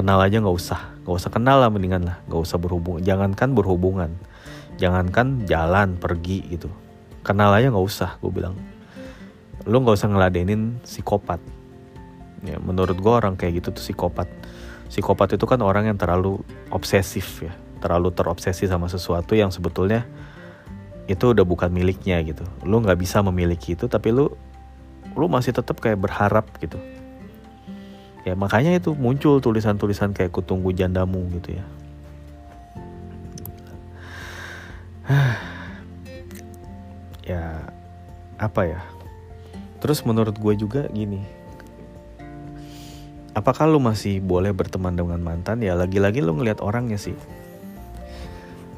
[0.00, 0.80] kenal aja nggak usah.
[1.04, 2.16] Nggak usah kenal lah mendingan lah.
[2.24, 4.10] Nggak usah berhubung jangankan berhubungan.
[4.80, 6.72] Jangankan jalan pergi gitu.
[7.20, 8.56] Kenal aja nggak usah gue bilang.
[9.68, 11.36] Lu nggak usah ngeladenin psikopat.
[12.48, 14.24] Ya menurut gue orang kayak gitu tuh psikopat.
[14.88, 16.40] Psikopat itu kan orang yang terlalu
[16.72, 17.52] obsesif ya.
[17.84, 20.08] Terlalu terobsesi sama sesuatu yang sebetulnya
[21.12, 22.48] itu udah bukan miliknya gitu.
[22.64, 24.32] Lu nggak bisa memiliki itu tapi lu
[25.12, 26.80] lu masih tetap kayak berharap gitu
[28.24, 31.64] ya makanya itu muncul tulisan-tulisan kayak kutunggu jandamu gitu ya.
[37.30, 37.62] Ya
[38.42, 38.82] apa ya?
[39.78, 41.22] Terus menurut gue juga gini.
[43.30, 45.62] Apakah lu masih boleh berteman dengan mantan?
[45.62, 47.14] Ya lagi-lagi lu ngelihat orangnya sih.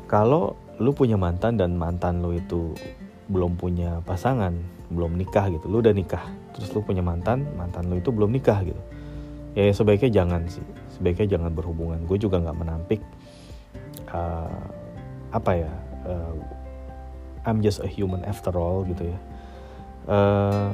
[0.05, 2.77] Kalau lu punya mantan dan mantan lu itu
[3.33, 4.53] belum punya pasangan,
[4.93, 5.73] belum nikah gitu.
[5.73, 6.21] Lu udah nikah,
[6.53, 8.83] terus lu punya mantan, mantan lu itu belum nikah gitu.
[9.53, 10.65] Ya, ya sebaiknya jangan sih,
[10.97, 12.01] sebaiknya jangan berhubungan.
[12.09, 13.01] Gue juga nggak menampik
[14.09, 14.65] uh,
[15.33, 15.73] apa ya,
[16.09, 16.35] uh,
[17.45, 19.19] I'm just a human after all gitu ya.
[20.09, 20.71] Uh,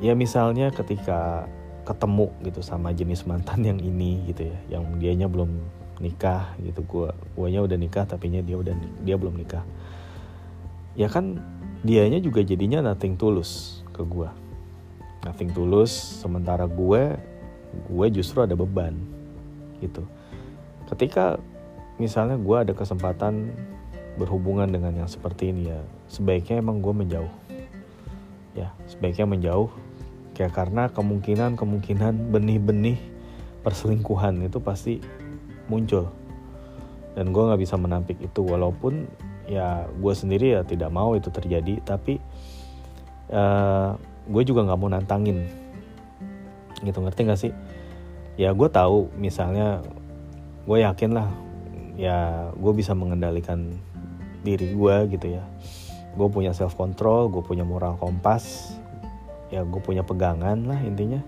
[0.00, 1.48] ya misalnya ketika
[1.88, 5.50] ketemu gitu sama jenis mantan yang ini gitu ya, yang dianya belum
[6.00, 8.72] nikah gitu gue guanya udah nikah tapi dia udah
[9.04, 9.60] dia belum nikah
[10.96, 11.36] ya kan
[11.84, 14.28] dianya juga jadinya nothing tulus ke gue
[15.28, 17.20] nothing tulus sementara gue
[17.70, 18.94] gue justru ada beban
[19.80, 20.04] gitu.
[20.90, 21.38] Ketika
[22.00, 23.52] misalnya gue ada kesempatan
[24.18, 25.80] berhubungan dengan yang seperti ini ya
[26.10, 27.34] sebaiknya emang gue menjauh.
[28.58, 29.70] Ya sebaiknya menjauh
[30.34, 32.98] kayak karena kemungkinan kemungkinan benih-benih
[33.62, 34.98] perselingkuhan itu pasti
[35.70, 36.10] muncul.
[37.14, 39.06] Dan gue nggak bisa menampik itu walaupun
[39.50, 42.22] ya gue sendiri ya tidak mau itu terjadi tapi
[43.34, 43.98] uh,
[44.30, 45.42] gue juga nggak mau nantangin
[46.84, 47.52] gitu ngerti gak sih?
[48.40, 49.84] Ya gue tahu misalnya
[50.64, 51.28] gue yakin lah
[52.00, 53.76] ya gue bisa mengendalikan
[54.40, 55.44] diri gue gitu ya.
[56.16, 58.74] Gue punya self control gue punya moral kompas
[59.50, 61.20] ya gue punya pegangan lah intinya.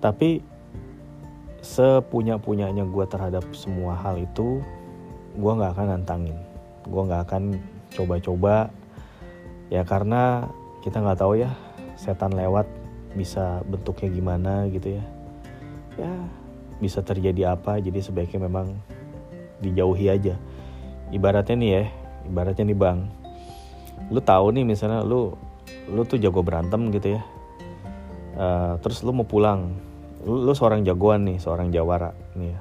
[0.00, 0.40] Tapi
[1.64, 4.60] sepunya-punyanya gue terhadap semua hal itu
[5.34, 6.38] gue nggak akan nantangin.
[6.84, 7.42] Gue nggak akan
[7.92, 8.68] coba-coba.
[9.72, 10.48] Ya karena
[10.84, 11.50] kita nggak tahu ya
[11.96, 12.68] setan lewat
[13.14, 15.04] bisa bentuknya gimana gitu ya.
[15.94, 16.12] Ya
[16.82, 18.74] bisa terjadi apa jadi sebaiknya memang
[19.62, 20.34] dijauhi aja.
[21.14, 21.84] Ibaratnya nih ya
[22.28, 22.98] ibaratnya nih bang.
[24.10, 25.32] Lu tahu nih misalnya lu
[25.88, 27.22] lu tuh jago berantem gitu ya.
[28.34, 29.78] Uh, terus lu mau pulang.
[30.24, 32.60] Lu, lu seorang jagoan nih seorang jawara nih ya.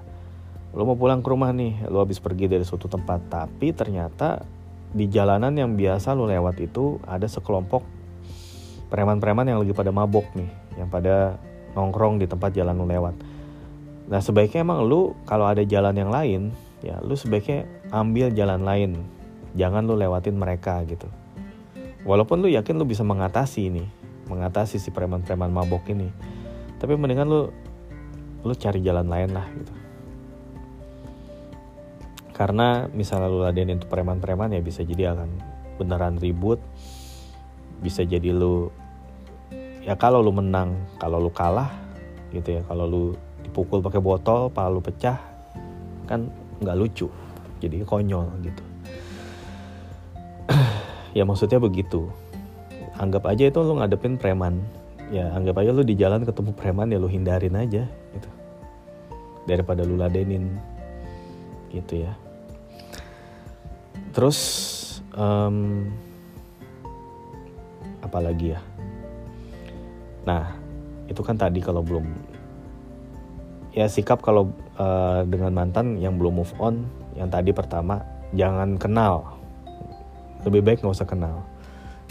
[0.73, 3.29] Lu mau pulang ke rumah nih lu habis pergi dari suatu tempat.
[3.29, 4.43] Tapi ternyata
[4.93, 7.81] di jalanan yang biasa lu lewat itu ada sekelompok
[8.93, 10.45] preman-preman yang lagi pada mabok nih
[10.77, 11.41] yang pada
[11.73, 13.17] nongkrong di tempat jalan lu lewat.
[14.05, 16.53] Nah sebaiknya emang lu kalau ada jalan yang lain
[16.85, 19.01] ya lu sebaiknya ambil jalan lain.
[19.57, 21.09] Jangan lu lewatin mereka gitu.
[22.05, 23.81] Walaupun lu yakin lu bisa mengatasi ini
[24.29, 26.13] mengatasi si preman-preman mabok ini
[26.77, 27.41] tapi mendingan lu
[28.45, 29.73] lu cari jalan lain lah gitu.
[32.37, 35.29] Karena misalnya lu ladenin tuh preman-preman ya bisa jadi akan
[35.81, 36.61] beneran ribut
[37.81, 38.69] bisa jadi lu
[39.83, 41.69] ya kalau lu menang kalau lu kalah
[42.33, 42.61] gitu ya.
[42.65, 43.03] Kalau lu
[43.43, 45.19] dipukul pakai botol pala lu pecah
[46.07, 46.27] kan
[46.63, 47.07] nggak lucu.
[47.61, 48.63] Jadi konyol gitu.
[51.13, 52.09] Ya maksudnya begitu.
[52.97, 54.65] Anggap aja itu lu ngadepin preman.
[55.13, 58.29] Ya anggap aja lu di jalan ketemu preman ya lu hindarin aja gitu.
[59.45, 60.57] Daripada lu ladenin
[61.69, 62.17] gitu ya.
[64.09, 64.39] Terus
[65.13, 65.85] um,
[68.01, 68.61] apalagi ya
[70.23, 70.55] nah
[71.07, 72.07] itu kan tadi kalau belum
[73.73, 76.85] ya sikap kalau uh, dengan mantan yang belum move on
[77.17, 78.01] yang tadi pertama
[78.33, 79.37] jangan kenal.
[80.43, 81.45] Lebih baik nggak usah kenal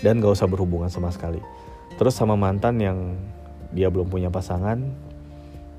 [0.00, 1.42] dan nggak usah berhubungan sama sekali.
[1.98, 2.98] Terus sama mantan yang
[3.70, 4.80] dia belum punya pasangan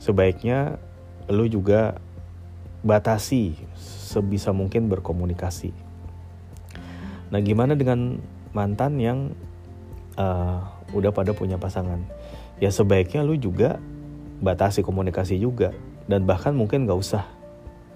[0.01, 0.77] sebaiknya
[1.31, 1.97] lu juga
[2.83, 5.71] batasi sebisa mungkin berkomunikasi.
[7.31, 8.19] Nah gimana dengan
[8.53, 9.19] mantan yang
[10.19, 10.61] uh,
[10.93, 12.03] udah pada punya pasangan
[12.57, 13.79] ya sebaiknya lu juga
[14.43, 15.71] batasi komunikasi juga.
[16.03, 17.23] Dan bahkan mungkin nggak usah.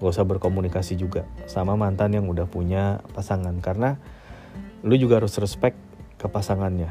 [0.00, 3.52] Nggak usah berkomunikasi juga sama mantan yang udah punya pasangan.
[3.60, 4.00] Karena
[4.80, 5.76] lu juga harus respect
[6.16, 6.88] ke pasangannya.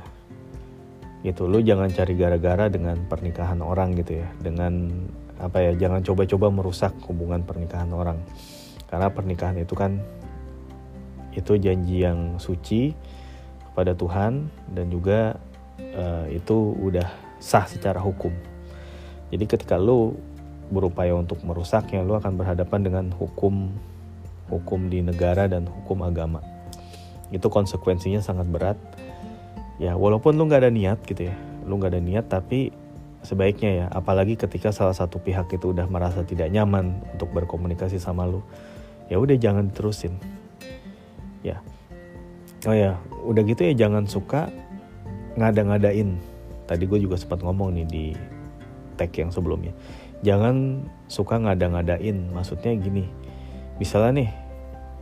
[1.25, 4.27] Gitu lu jangan cari gara-gara dengan pernikahan orang gitu ya.
[4.37, 4.93] Dengan
[5.37, 8.21] apa ya jangan coba-coba merusak hubungan pernikahan orang.
[8.87, 9.99] Karena pernikahan itu kan
[11.37, 12.97] itu janji yang suci
[13.69, 15.37] kepada Tuhan dan juga
[15.77, 18.33] uh, itu udah sah secara hukum.
[19.29, 20.15] Jadi ketika lu
[20.67, 23.71] berupaya untuk merusaknya lu akan berhadapan dengan hukum
[24.47, 26.43] hukum di negara dan hukum agama.
[27.31, 28.79] Itu konsekuensinya sangat berat.
[29.77, 31.35] Ya walaupun lu nggak ada niat gitu ya
[31.67, 32.71] lu nggak ada niat tapi
[33.21, 38.23] sebaiknya ya apalagi ketika salah satu pihak itu udah merasa tidak nyaman untuk berkomunikasi sama
[38.23, 38.39] lu
[39.11, 40.15] ya udah jangan terusin.
[41.43, 41.59] Ya.
[42.65, 44.49] Oh ya udah gitu ya jangan suka
[45.37, 46.17] ngada-ngadain
[46.67, 48.05] tadi gue juga sempat ngomong nih di
[48.99, 49.71] tag yang sebelumnya.
[50.21, 52.29] Jangan suka ngada-ngadain.
[52.35, 53.07] Maksudnya gini
[53.79, 54.29] misalnya nih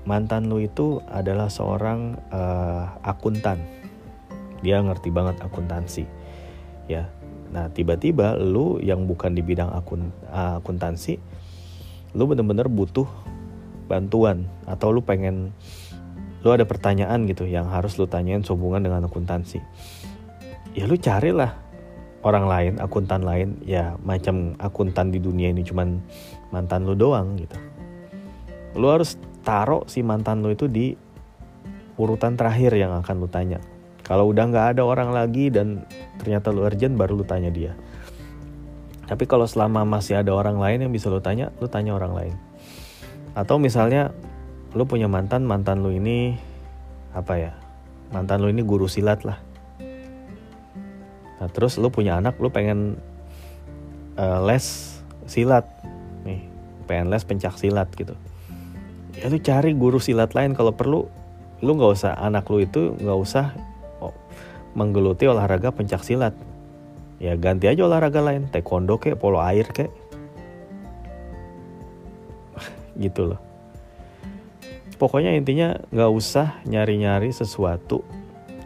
[0.05, 3.57] mantan lu itu adalah seorang uh, akuntan.
[4.61, 6.05] Dia ngerti banget akuntansi
[6.85, 7.09] ya.
[7.49, 11.17] Nah tiba-tiba lu yang bukan di bidang akun uh, akuntansi
[12.15, 13.05] lu bener-bener butuh
[13.91, 15.51] bantuan atau lu pengen
[16.41, 19.59] lu ada pertanyaan gitu yang harus lu tanyain sehubungan dengan akuntansi
[20.75, 21.55] ya lu carilah
[22.21, 26.03] orang lain akuntan lain ya macam akuntan di dunia ini cuman
[26.51, 27.55] mantan lu doang gitu
[28.75, 30.93] lu harus taruh si mantan lu itu di
[31.95, 33.59] urutan terakhir yang akan lu tanya.
[34.05, 35.87] Kalau udah nggak ada orang lagi dan
[36.21, 37.73] ternyata lu urgent baru lu tanya dia.
[39.05, 42.35] Tapi kalau selama masih ada orang lain yang bisa lu tanya, lu tanya orang lain.
[43.37, 44.13] Atau misalnya
[44.73, 46.37] lu punya mantan, mantan lu ini
[47.13, 47.53] apa ya?
[48.13, 49.41] Mantan lu ini guru silat lah.
[51.39, 52.95] Nah, terus lu punya anak, lu pengen
[54.15, 54.95] uh, les
[55.27, 55.67] silat.
[56.23, 56.47] Nih,
[56.87, 58.15] pengen les pencak silat gitu.
[59.15, 60.55] Ya lu cari guru silat lain.
[60.55, 61.07] Kalau perlu
[61.63, 63.55] lu nggak usah anak lu itu nggak usah
[64.03, 64.15] oh,
[64.75, 66.35] menggeluti olahraga pencak silat.
[67.19, 69.87] Ya ganti aja olahraga lain taekwondo kek polo air kek
[73.03, 73.39] gitu loh.
[74.95, 78.03] Pokoknya intinya nggak usah nyari-nyari sesuatu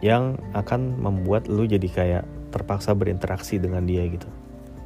[0.02, 4.26] yang akan membuat lu jadi kayak terpaksa berinteraksi dengan dia gitu.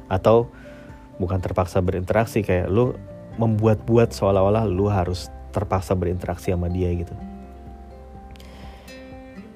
[0.07, 0.49] Atau
[1.17, 2.93] bukan terpaksa berinteraksi kayak lu
[3.35, 7.11] membuat-buat seolah-olah lu harus terpaksa berinteraksi sama dia gitu.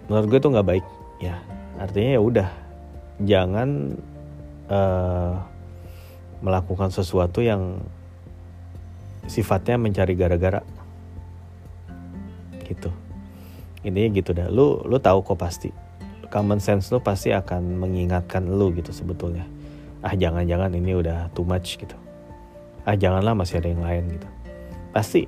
[0.10, 0.86] Menurut gue tuh nggak baik
[1.22, 1.40] ya.
[1.80, 2.50] Artinya ya udah
[3.24, 3.96] jangan
[4.68, 5.34] uh,
[6.40, 7.80] melakukan sesuatu yang
[9.28, 10.64] sifatnya mencari gara-gara.
[12.66, 12.90] Gitu.
[13.86, 14.48] Intinya gitu dah.
[14.50, 15.89] Lu lu tahu kok pasti
[16.30, 19.46] common sense lu pasti akan mengingatkan lu gitu sebetulnya.
[20.06, 21.98] Ah jangan-jangan ini udah too much gitu.
[22.86, 24.28] Ah janganlah masih ada yang lain gitu.
[24.94, 25.26] Pasti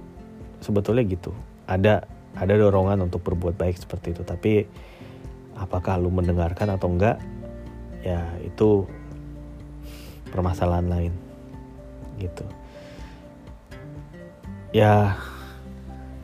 [0.62, 1.34] sebetulnya gitu.
[1.66, 2.06] Ada
[2.38, 4.22] ada dorongan untuk berbuat baik seperti itu.
[4.24, 4.64] Tapi
[5.58, 7.20] apakah lu mendengarkan atau enggak
[8.02, 8.86] ya itu
[10.32, 11.14] permasalahan lain
[12.22, 12.45] gitu.
[14.72, 15.20] Ya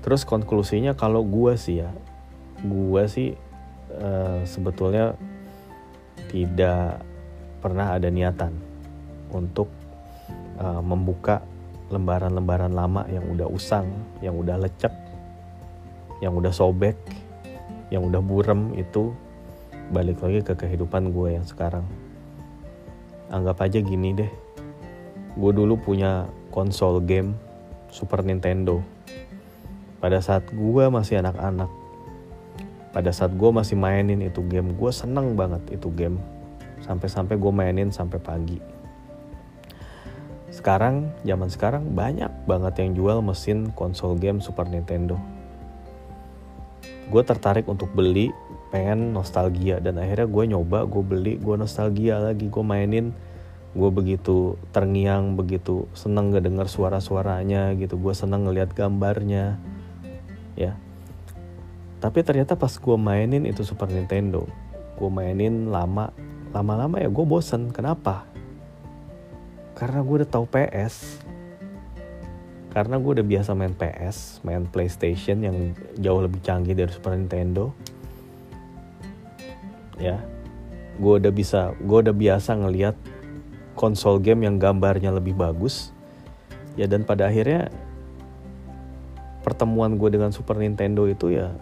[0.05, 1.91] terus konklusinya kalau gue sih ya
[2.63, 3.35] gue sih
[3.99, 5.13] uh, sebetulnya
[6.29, 7.01] tidak
[7.61, 8.53] pernah ada niatan
[9.33, 9.67] untuk
[10.61, 11.43] uh, membuka
[11.87, 13.87] lembaran-lembaran lama yang udah usang,
[14.19, 14.91] yang udah lecek,
[16.19, 16.95] yang udah sobek,
[17.91, 19.15] yang udah burem itu
[19.91, 21.87] balik lagi ke kehidupan gue yang sekarang.
[23.31, 24.31] Anggap aja gini deh
[25.37, 27.37] gue dulu punya konsol game
[27.93, 28.81] Super Nintendo.
[30.01, 31.69] Pada saat gue masih anak-anak
[32.97, 36.17] pada saat gue masih mainin itu game gue seneng banget itu game.
[36.81, 38.57] Sampai-sampai gue mainin sampai pagi.
[40.49, 45.13] Sekarang zaman sekarang banyak banget yang jual mesin konsol game Super Nintendo.
[47.13, 48.33] Gue tertarik untuk beli
[48.73, 49.77] pengen nostalgia.
[49.77, 53.13] Dan akhirnya gue nyoba gue beli gue nostalgia lagi gue mainin.
[53.77, 57.93] Gue begitu terngiang begitu seneng dengar suara-suaranya gitu.
[58.01, 59.61] Gue seneng ngeliat gambarnya
[60.57, 60.73] ya
[62.07, 64.47] tapi ternyata pas gue mainin itu Super Nintendo
[64.97, 66.09] gue mainin lama
[66.51, 67.69] lama-lama ya gue bosen.
[67.69, 68.25] Kenapa?
[69.77, 71.21] Karena gue udah tahu PS
[72.73, 77.69] karena gue udah biasa main PS main PlayStation yang jauh lebih canggih dari Super Nintendo.
[80.01, 80.17] Ya.
[80.97, 82.97] Gue udah bisa gue udah biasa ngeliat
[83.77, 85.93] konsol game yang gambarnya lebih bagus.
[86.73, 87.69] Ya dan pada akhirnya
[89.45, 91.53] pertemuan gue dengan Super Nintendo itu ya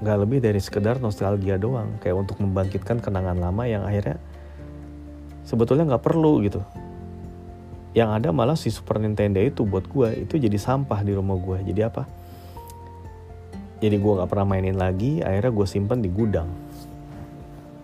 [0.00, 4.16] nggak lebih dari sekedar nostalgia doang kayak untuk membangkitkan kenangan lama yang akhirnya
[5.44, 6.64] sebetulnya nggak perlu gitu.
[7.92, 11.58] Yang ada malah si Super Nintendo itu buat gue itu jadi sampah di rumah gue
[11.68, 12.08] jadi apa?
[13.84, 16.48] Jadi gue nggak pernah mainin lagi akhirnya gue simpen di gudang.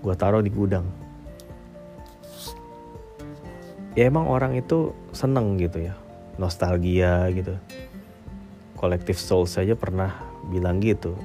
[0.01, 0.89] Gue taruh di gudang.
[3.97, 5.93] Ya emang orang itu seneng gitu ya
[6.41, 7.61] nostalgia gitu.
[8.77, 10.17] Kolektif soul saja pernah
[10.49, 11.17] bilang gitu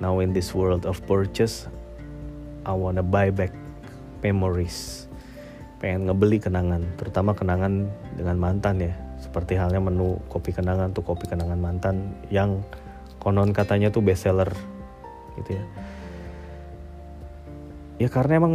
[0.00, 1.68] now in this world of purchase
[2.64, 3.52] I wanna buy back
[4.20, 5.08] memories.
[5.80, 8.92] Pengen ngebeli kenangan terutama kenangan dengan mantan ya.
[9.20, 12.60] Seperti halnya menu kopi kenangan tuh kopi kenangan mantan yang
[13.20, 14.48] konon katanya tuh best seller
[15.40, 15.64] gitu ya.
[18.00, 18.54] Ya karena emang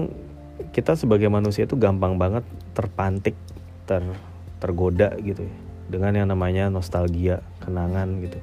[0.74, 2.46] kita sebagai manusia itu gampang banget
[2.78, 3.38] terpantik
[3.90, 4.02] ter
[4.62, 5.56] tergoda gitu ya.
[5.86, 8.40] Dengan yang namanya nostalgia kenangan gitu.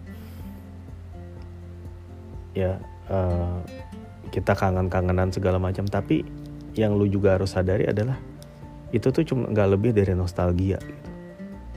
[2.54, 2.82] Ya
[3.12, 3.60] uh,
[4.32, 6.24] kita kangen-kangenan segala macam tapi
[6.72, 8.16] yang lu juga harus sadari adalah
[8.92, 11.10] itu tuh cuma nggak lebih dari nostalgia gitu.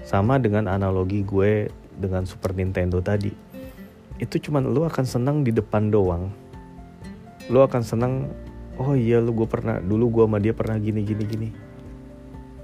[0.05, 3.31] Sama dengan analogi gue dengan Super Nintendo tadi.
[4.19, 6.31] Itu cuma lu akan senang di depan doang.
[7.51, 8.31] Lu akan senang
[8.75, 11.49] oh iya lu gue pernah dulu gue sama dia pernah gini gini gini.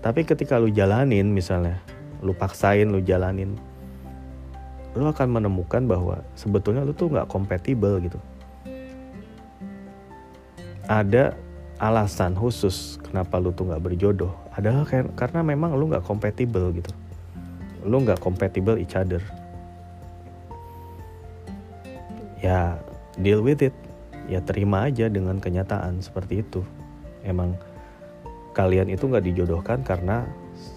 [0.01, 1.77] Tapi ketika lu jalanin misalnya,
[2.25, 3.53] lu paksain, lu jalanin,
[4.97, 8.17] lu akan menemukan bahwa sebetulnya lu tuh nggak kompatibel gitu.
[10.91, 11.31] Ada
[11.79, 14.83] alasan khusus kenapa lu tuh nggak berjodoh adalah
[15.15, 16.91] karena memang lu nggak kompatibel gitu.
[17.87, 19.23] Lu nggak kompatibel each other.
[22.43, 22.75] Ya
[23.15, 23.71] deal with it.
[24.27, 26.59] Ya terima aja dengan kenyataan seperti itu.
[27.23, 27.55] Emang
[28.51, 30.27] kalian itu nggak dijodohkan karena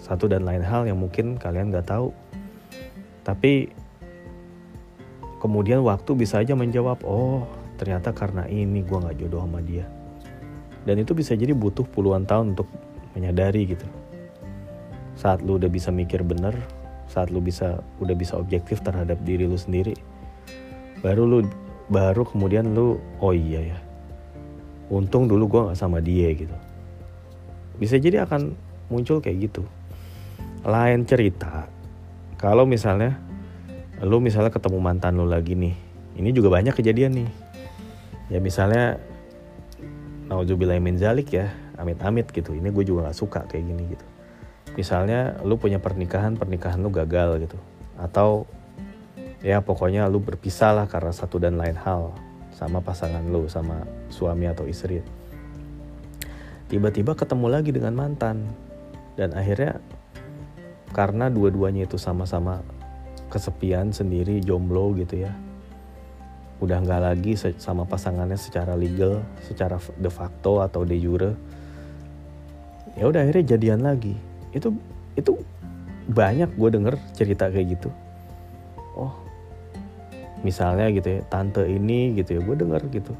[0.07, 2.15] satu dan lain hal yang mungkin kalian nggak tahu.
[3.27, 3.67] Tapi
[5.43, 7.43] kemudian waktu bisa aja menjawab, oh
[7.75, 9.85] ternyata karena ini gue nggak jodoh sama dia.
[10.85, 12.69] Dan itu bisa jadi butuh puluhan tahun untuk
[13.17, 13.85] menyadari gitu.
[15.17, 16.53] Saat lu udah bisa mikir bener,
[17.09, 19.97] saat lu bisa udah bisa objektif terhadap diri lu sendiri,
[21.01, 21.39] baru lu
[21.89, 23.79] baru kemudian lu oh iya ya,
[24.93, 26.53] untung dulu gue nggak sama dia gitu.
[27.81, 28.53] Bisa jadi akan
[28.93, 29.63] muncul kayak gitu.
[30.65, 31.69] Lain cerita
[32.37, 33.17] kalau misalnya
[34.03, 35.73] lu misalnya ketemu mantan lu lagi nih
[36.19, 37.29] ini juga banyak kejadian nih.
[38.33, 38.97] Ya misalnya
[40.29, 42.55] nauzubillah min zalik ya amit-amit gitu.
[42.55, 44.05] Ini gue juga gak suka kayak gini gitu.
[44.75, 47.57] Misalnya lu punya pernikahan pernikahan lu gagal gitu.
[47.95, 48.49] Atau
[49.45, 52.11] ya pokoknya lu berpisah lah karena satu dan lain hal
[52.55, 55.03] sama pasangan lu sama suami atau istri.
[56.67, 58.49] Tiba-tiba ketemu lagi dengan mantan.
[59.15, 59.79] Dan akhirnya
[60.91, 62.59] karena dua-duanya itu sama-sama
[63.31, 65.31] kesepian sendiri jomblo gitu ya
[66.63, 71.31] udah nggak lagi sama pasangannya secara legal secara de facto atau de jure.
[72.95, 74.15] Ya udah akhirnya jadian lagi.
[74.55, 74.71] Itu
[75.19, 75.35] itu
[76.07, 77.89] banyak gue denger cerita kayak gitu.
[78.95, 79.25] Oh
[80.45, 83.13] misalnya gitu ya tante ini gitu ya gue denger gitu.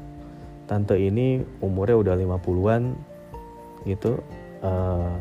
[0.70, 2.82] Tante ini umurnya udah 50-an
[3.86, 4.18] gitu
[4.62, 5.14] uh,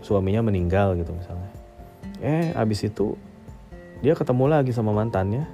[0.00, 1.50] suaminya meninggal gitu misalnya.
[2.24, 3.14] Eh abis itu
[4.00, 5.46] dia ketemu lagi sama mantannya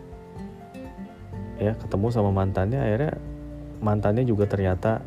[1.59, 3.15] ya ketemu sama mantannya akhirnya
[3.83, 5.03] mantannya juga ternyata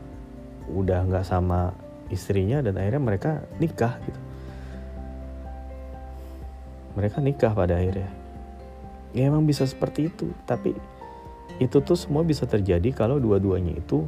[0.71, 1.71] udah nggak sama
[2.11, 4.19] istrinya dan akhirnya mereka nikah gitu.
[6.91, 8.11] Mereka nikah pada akhirnya.
[9.15, 10.75] Ya emang bisa seperti itu tapi
[11.59, 14.07] itu tuh semua bisa terjadi kalau dua-duanya itu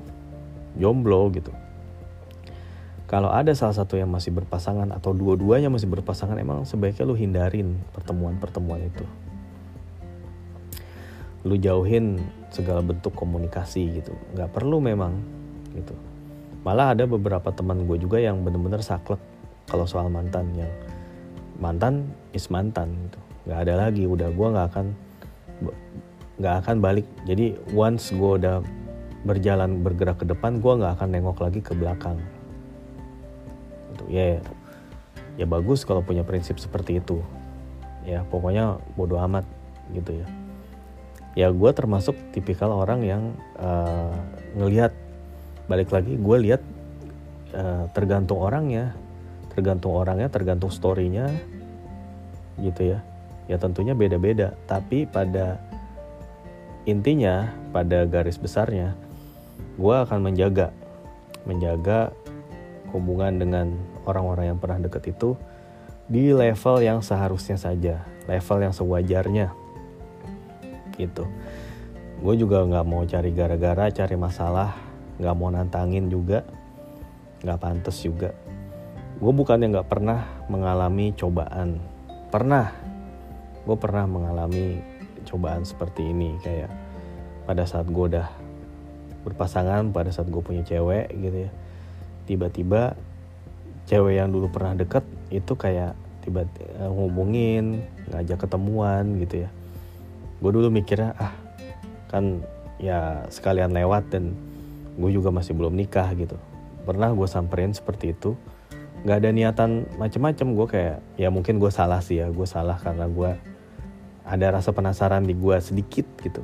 [0.75, 1.51] jomblo gitu.
[3.07, 7.77] Kalau ada salah satu yang masih berpasangan atau dua-duanya masih berpasangan emang sebaiknya lu hindarin
[7.93, 9.05] pertemuan-pertemuan itu
[11.43, 12.23] lu jauhin
[12.55, 14.15] segala bentuk komunikasi gitu.
[14.35, 15.19] Nggak perlu memang
[15.75, 15.95] gitu.
[16.63, 19.19] Malah ada beberapa teman gue juga yang bener-bener saklek
[19.67, 20.71] kalau soal mantan yang
[21.59, 23.19] mantan is mantan gitu.
[23.51, 24.87] Nggak ada lagi udah gue nggak akan
[26.39, 27.07] nggak akan balik.
[27.27, 28.63] Jadi once gue udah
[29.27, 32.23] berjalan bergerak ke depan gue nggak akan nengok lagi ke belakang.
[33.91, 34.39] Gitu ya
[35.35, 37.19] ya bagus kalau punya prinsip seperti itu.
[38.07, 39.43] Ya pokoknya bodoh amat
[39.91, 40.27] gitu ya
[41.33, 43.23] ya gue termasuk tipikal orang yang
[43.57, 44.13] uh,
[44.57, 44.93] ngelihat
[45.65, 46.61] balik lagi gue lihat
[47.57, 48.93] uh, tergantung orangnya
[49.53, 51.29] tergantung orangnya tergantung storynya
[52.61, 52.99] gitu ya
[53.49, 55.57] ya tentunya beda-beda tapi pada
[56.85, 58.93] intinya pada garis besarnya
[59.77, 60.69] gue akan menjaga
[61.49, 62.13] menjaga
[62.93, 63.73] hubungan dengan
[64.05, 65.33] orang-orang yang pernah deket itu
[66.07, 69.55] di level yang seharusnya saja, level yang sewajarnya.
[70.95, 71.25] Gitu.
[72.23, 74.77] Gue juga nggak mau cari gara-gara, cari masalah,
[75.19, 76.45] nggak mau nantangin juga,
[77.43, 78.31] nggak pantas juga.
[79.19, 81.81] Gue bukannya nggak pernah mengalami cobaan,
[82.31, 82.71] pernah.
[83.63, 84.79] Gue pernah mengalami
[85.23, 86.71] cobaan seperti ini kayak
[87.47, 88.27] pada saat gue udah
[89.23, 91.51] berpasangan, pada saat gue punya cewek gitu ya
[92.23, 92.95] tiba-tiba
[93.87, 99.49] cewek yang dulu pernah deket itu kayak tiba tiba ngubungin ngajak ketemuan gitu ya
[100.43, 101.31] gue dulu mikirnya ah
[102.11, 102.43] kan
[102.75, 104.35] ya sekalian lewat dan
[104.99, 106.35] gue juga masih belum nikah gitu.
[106.83, 108.35] Pernah gue samperin seperti itu.
[109.07, 113.07] Nggak ada niatan macem-macem gue kayak ya mungkin gue salah sih ya gue salah karena
[113.07, 113.31] gue
[114.27, 116.43] ada rasa penasaran di gue sedikit gitu.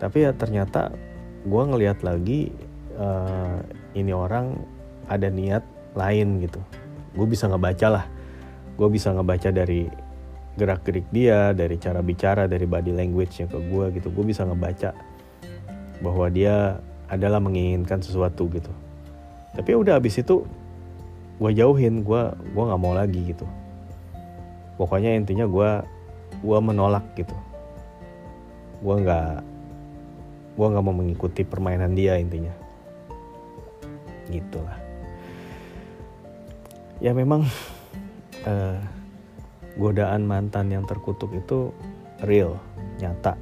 [0.00, 0.88] Tapi ya ternyata
[1.44, 2.48] gue ngelihat lagi
[2.96, 3.60] uh,
[3.92, 4.56] ini orang
[5.04, 6.64] ada niat lain gitu.
[7.12, 8.04] Gue bisa ngebaca lah.
[8.80, 10.05] Gue bisa ngebaca dari
[10.56, 14.08] gerak gerik dia dari cara bicara dari body language nya ke gue gitu.
[14.10, 14.96] Gue bisa ngebaca
[16.00, 18.72] bahwa dia adalah menginginkan sesuatu gitu.
[19.56, 20.44] Tapi udah abis itu
[21.36, 23.46] gue jauhin gue gue nggak mau lagi gitu.
[24.80, 25.70] Pokoknya intinya gue
[26.40, 27.36] gue menolak gitu.
[28.80, 29.44] Gue nggak
[30.56, 32.52] gue nggak mau mengikuti permainan dia intinya.
[34.26, 34.86] Gitu lah
[37.00, 37.44] ya memang
[38.48, 38.78] uh,
[39.76, 41.70] godaan mantan yang terkutuk itu
[42.24, 42.56] real
[43.00, 43.36] nyata.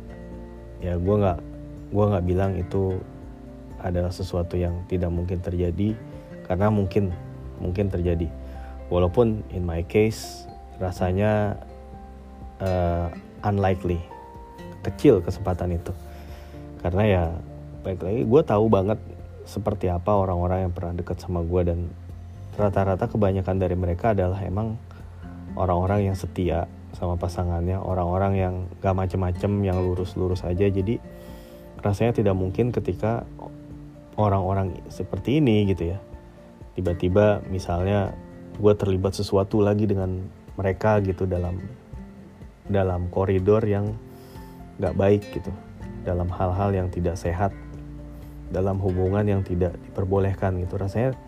[0.82, 1.40] Ya gue nggak
[1.94, 2.98] gue nggak bilang itu
[3.78, 5.94] adalah sesuatu yang tidak mungkin terjadi
[6.46, 7.14] karena mungkin
[7.62, 8.26] mungkin terjadi.
[8.90, 10.44] Walaupun in my case
[10.82, 11.56] rasanya
[12.60, 13.08] uh,
[13.46, 14.02] unlikely
[14.82, 15.94] kecil kesempatan itu.
[16.82, 17.24] Karena ya
[17.86, 18.98] baik lagi gue tahu banget
[19.44, 21.78] seperti apa orang-orang yang pernah dekat sama gue dan
[22.56, 24.80] rata-rata kebanyakan dari mereka adalah emang
[25.54, 31.02] orang-orang yang setia sama pasangannya orang-orang yang gak macem-macem yang lurus-lurus aja jadi
[31.82, 33.26] rasanya tidak mungkin ketika
[34.14, 35.98] orang-orang seperti ini gitu ya
[36.78, 38.14] tiba-tiba misalnya
[38.58, 40.22] gue terlibat sesuatu lagi dengan
[40.54, 41.58] mereka gitu dalam
[42.70, 43.92] dalam koridor yang
[44.78, 45.50] gak baik gitu
[46.06, 47.50] dalam hal-hal yang tidak sehat
[48.54, 51.18] dalam hubungan yang tidak diperbolehkan gitu rasanya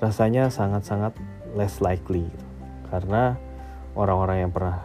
[0.00, 1.12] rasanya sangat-sangat
[1.54, 2.46] less likely gitu.
[2.88, 3.36] karena
[3.94, 4.82] orang-orang yang pernah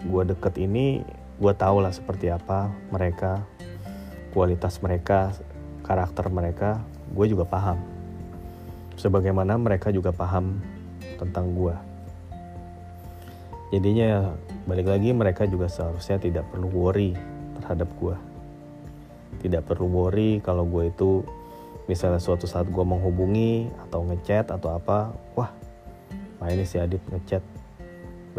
[0.00, 1.04] gue deket ini
[1.40, 3.44] gue tau lah seperti apa mereka
[4.32, 5.32] kualitas mereka
[5.84, 6.80] karakter mereka.
[7.10, 7.80] Gue juga paham.
[8.94, 10.62] Sebagaimana mereka juga paham
[11.20, 11.90] tentang gue
[13.70, 14.22] jadinya ya
[14.66, 17.14] balik lagi mereka juga seharusnya tidak perlu worry
[17.60, 18.16] terhadap gue
[19.46, 21.22] tidak perlu worry kalau gue itu
[21.86, 25.50] misalnya suatu saat gue menghubungi atau ngechat atau apa wah
[26.42, 27.42] nah ini si Adit ngechat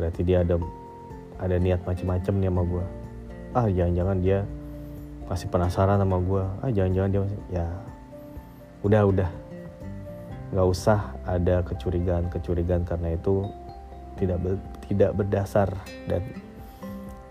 [0.01, 0.57] berarti dia ada
[1.37, 2.85] ada niat macem-macem nih sama gue
[3.53, 4.39] ah jangan-jangan dia
[5.29, 7.67] masih penasaran sama gue ah jangan-jangan dia masih ya.
[8.81, 9.29] Udah udah.
[10.51, 13.47] Nggak usah ada kecurigaan-kecurigaan karena itu
[14.19, 14.55] tidak ber,
[14.89, 15.69] tidak berdasar.
[16.09, 16.25] Dan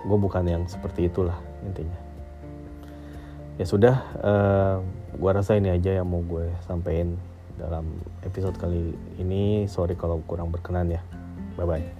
[0.00, 1.98] gue bukan yang seperti itulah intinya.
[3.60, 4.80] Ya sudah uh,
[5.20, 7.20] gua rasa ini aja yang mau gue sampein
[7.60, 7.84] dalam
[8.24, 9.68] episode kali ini.
[9.68, 11.04] Sorry kalau kurang berkenan ya.
[11.60, 11.99] Bye bye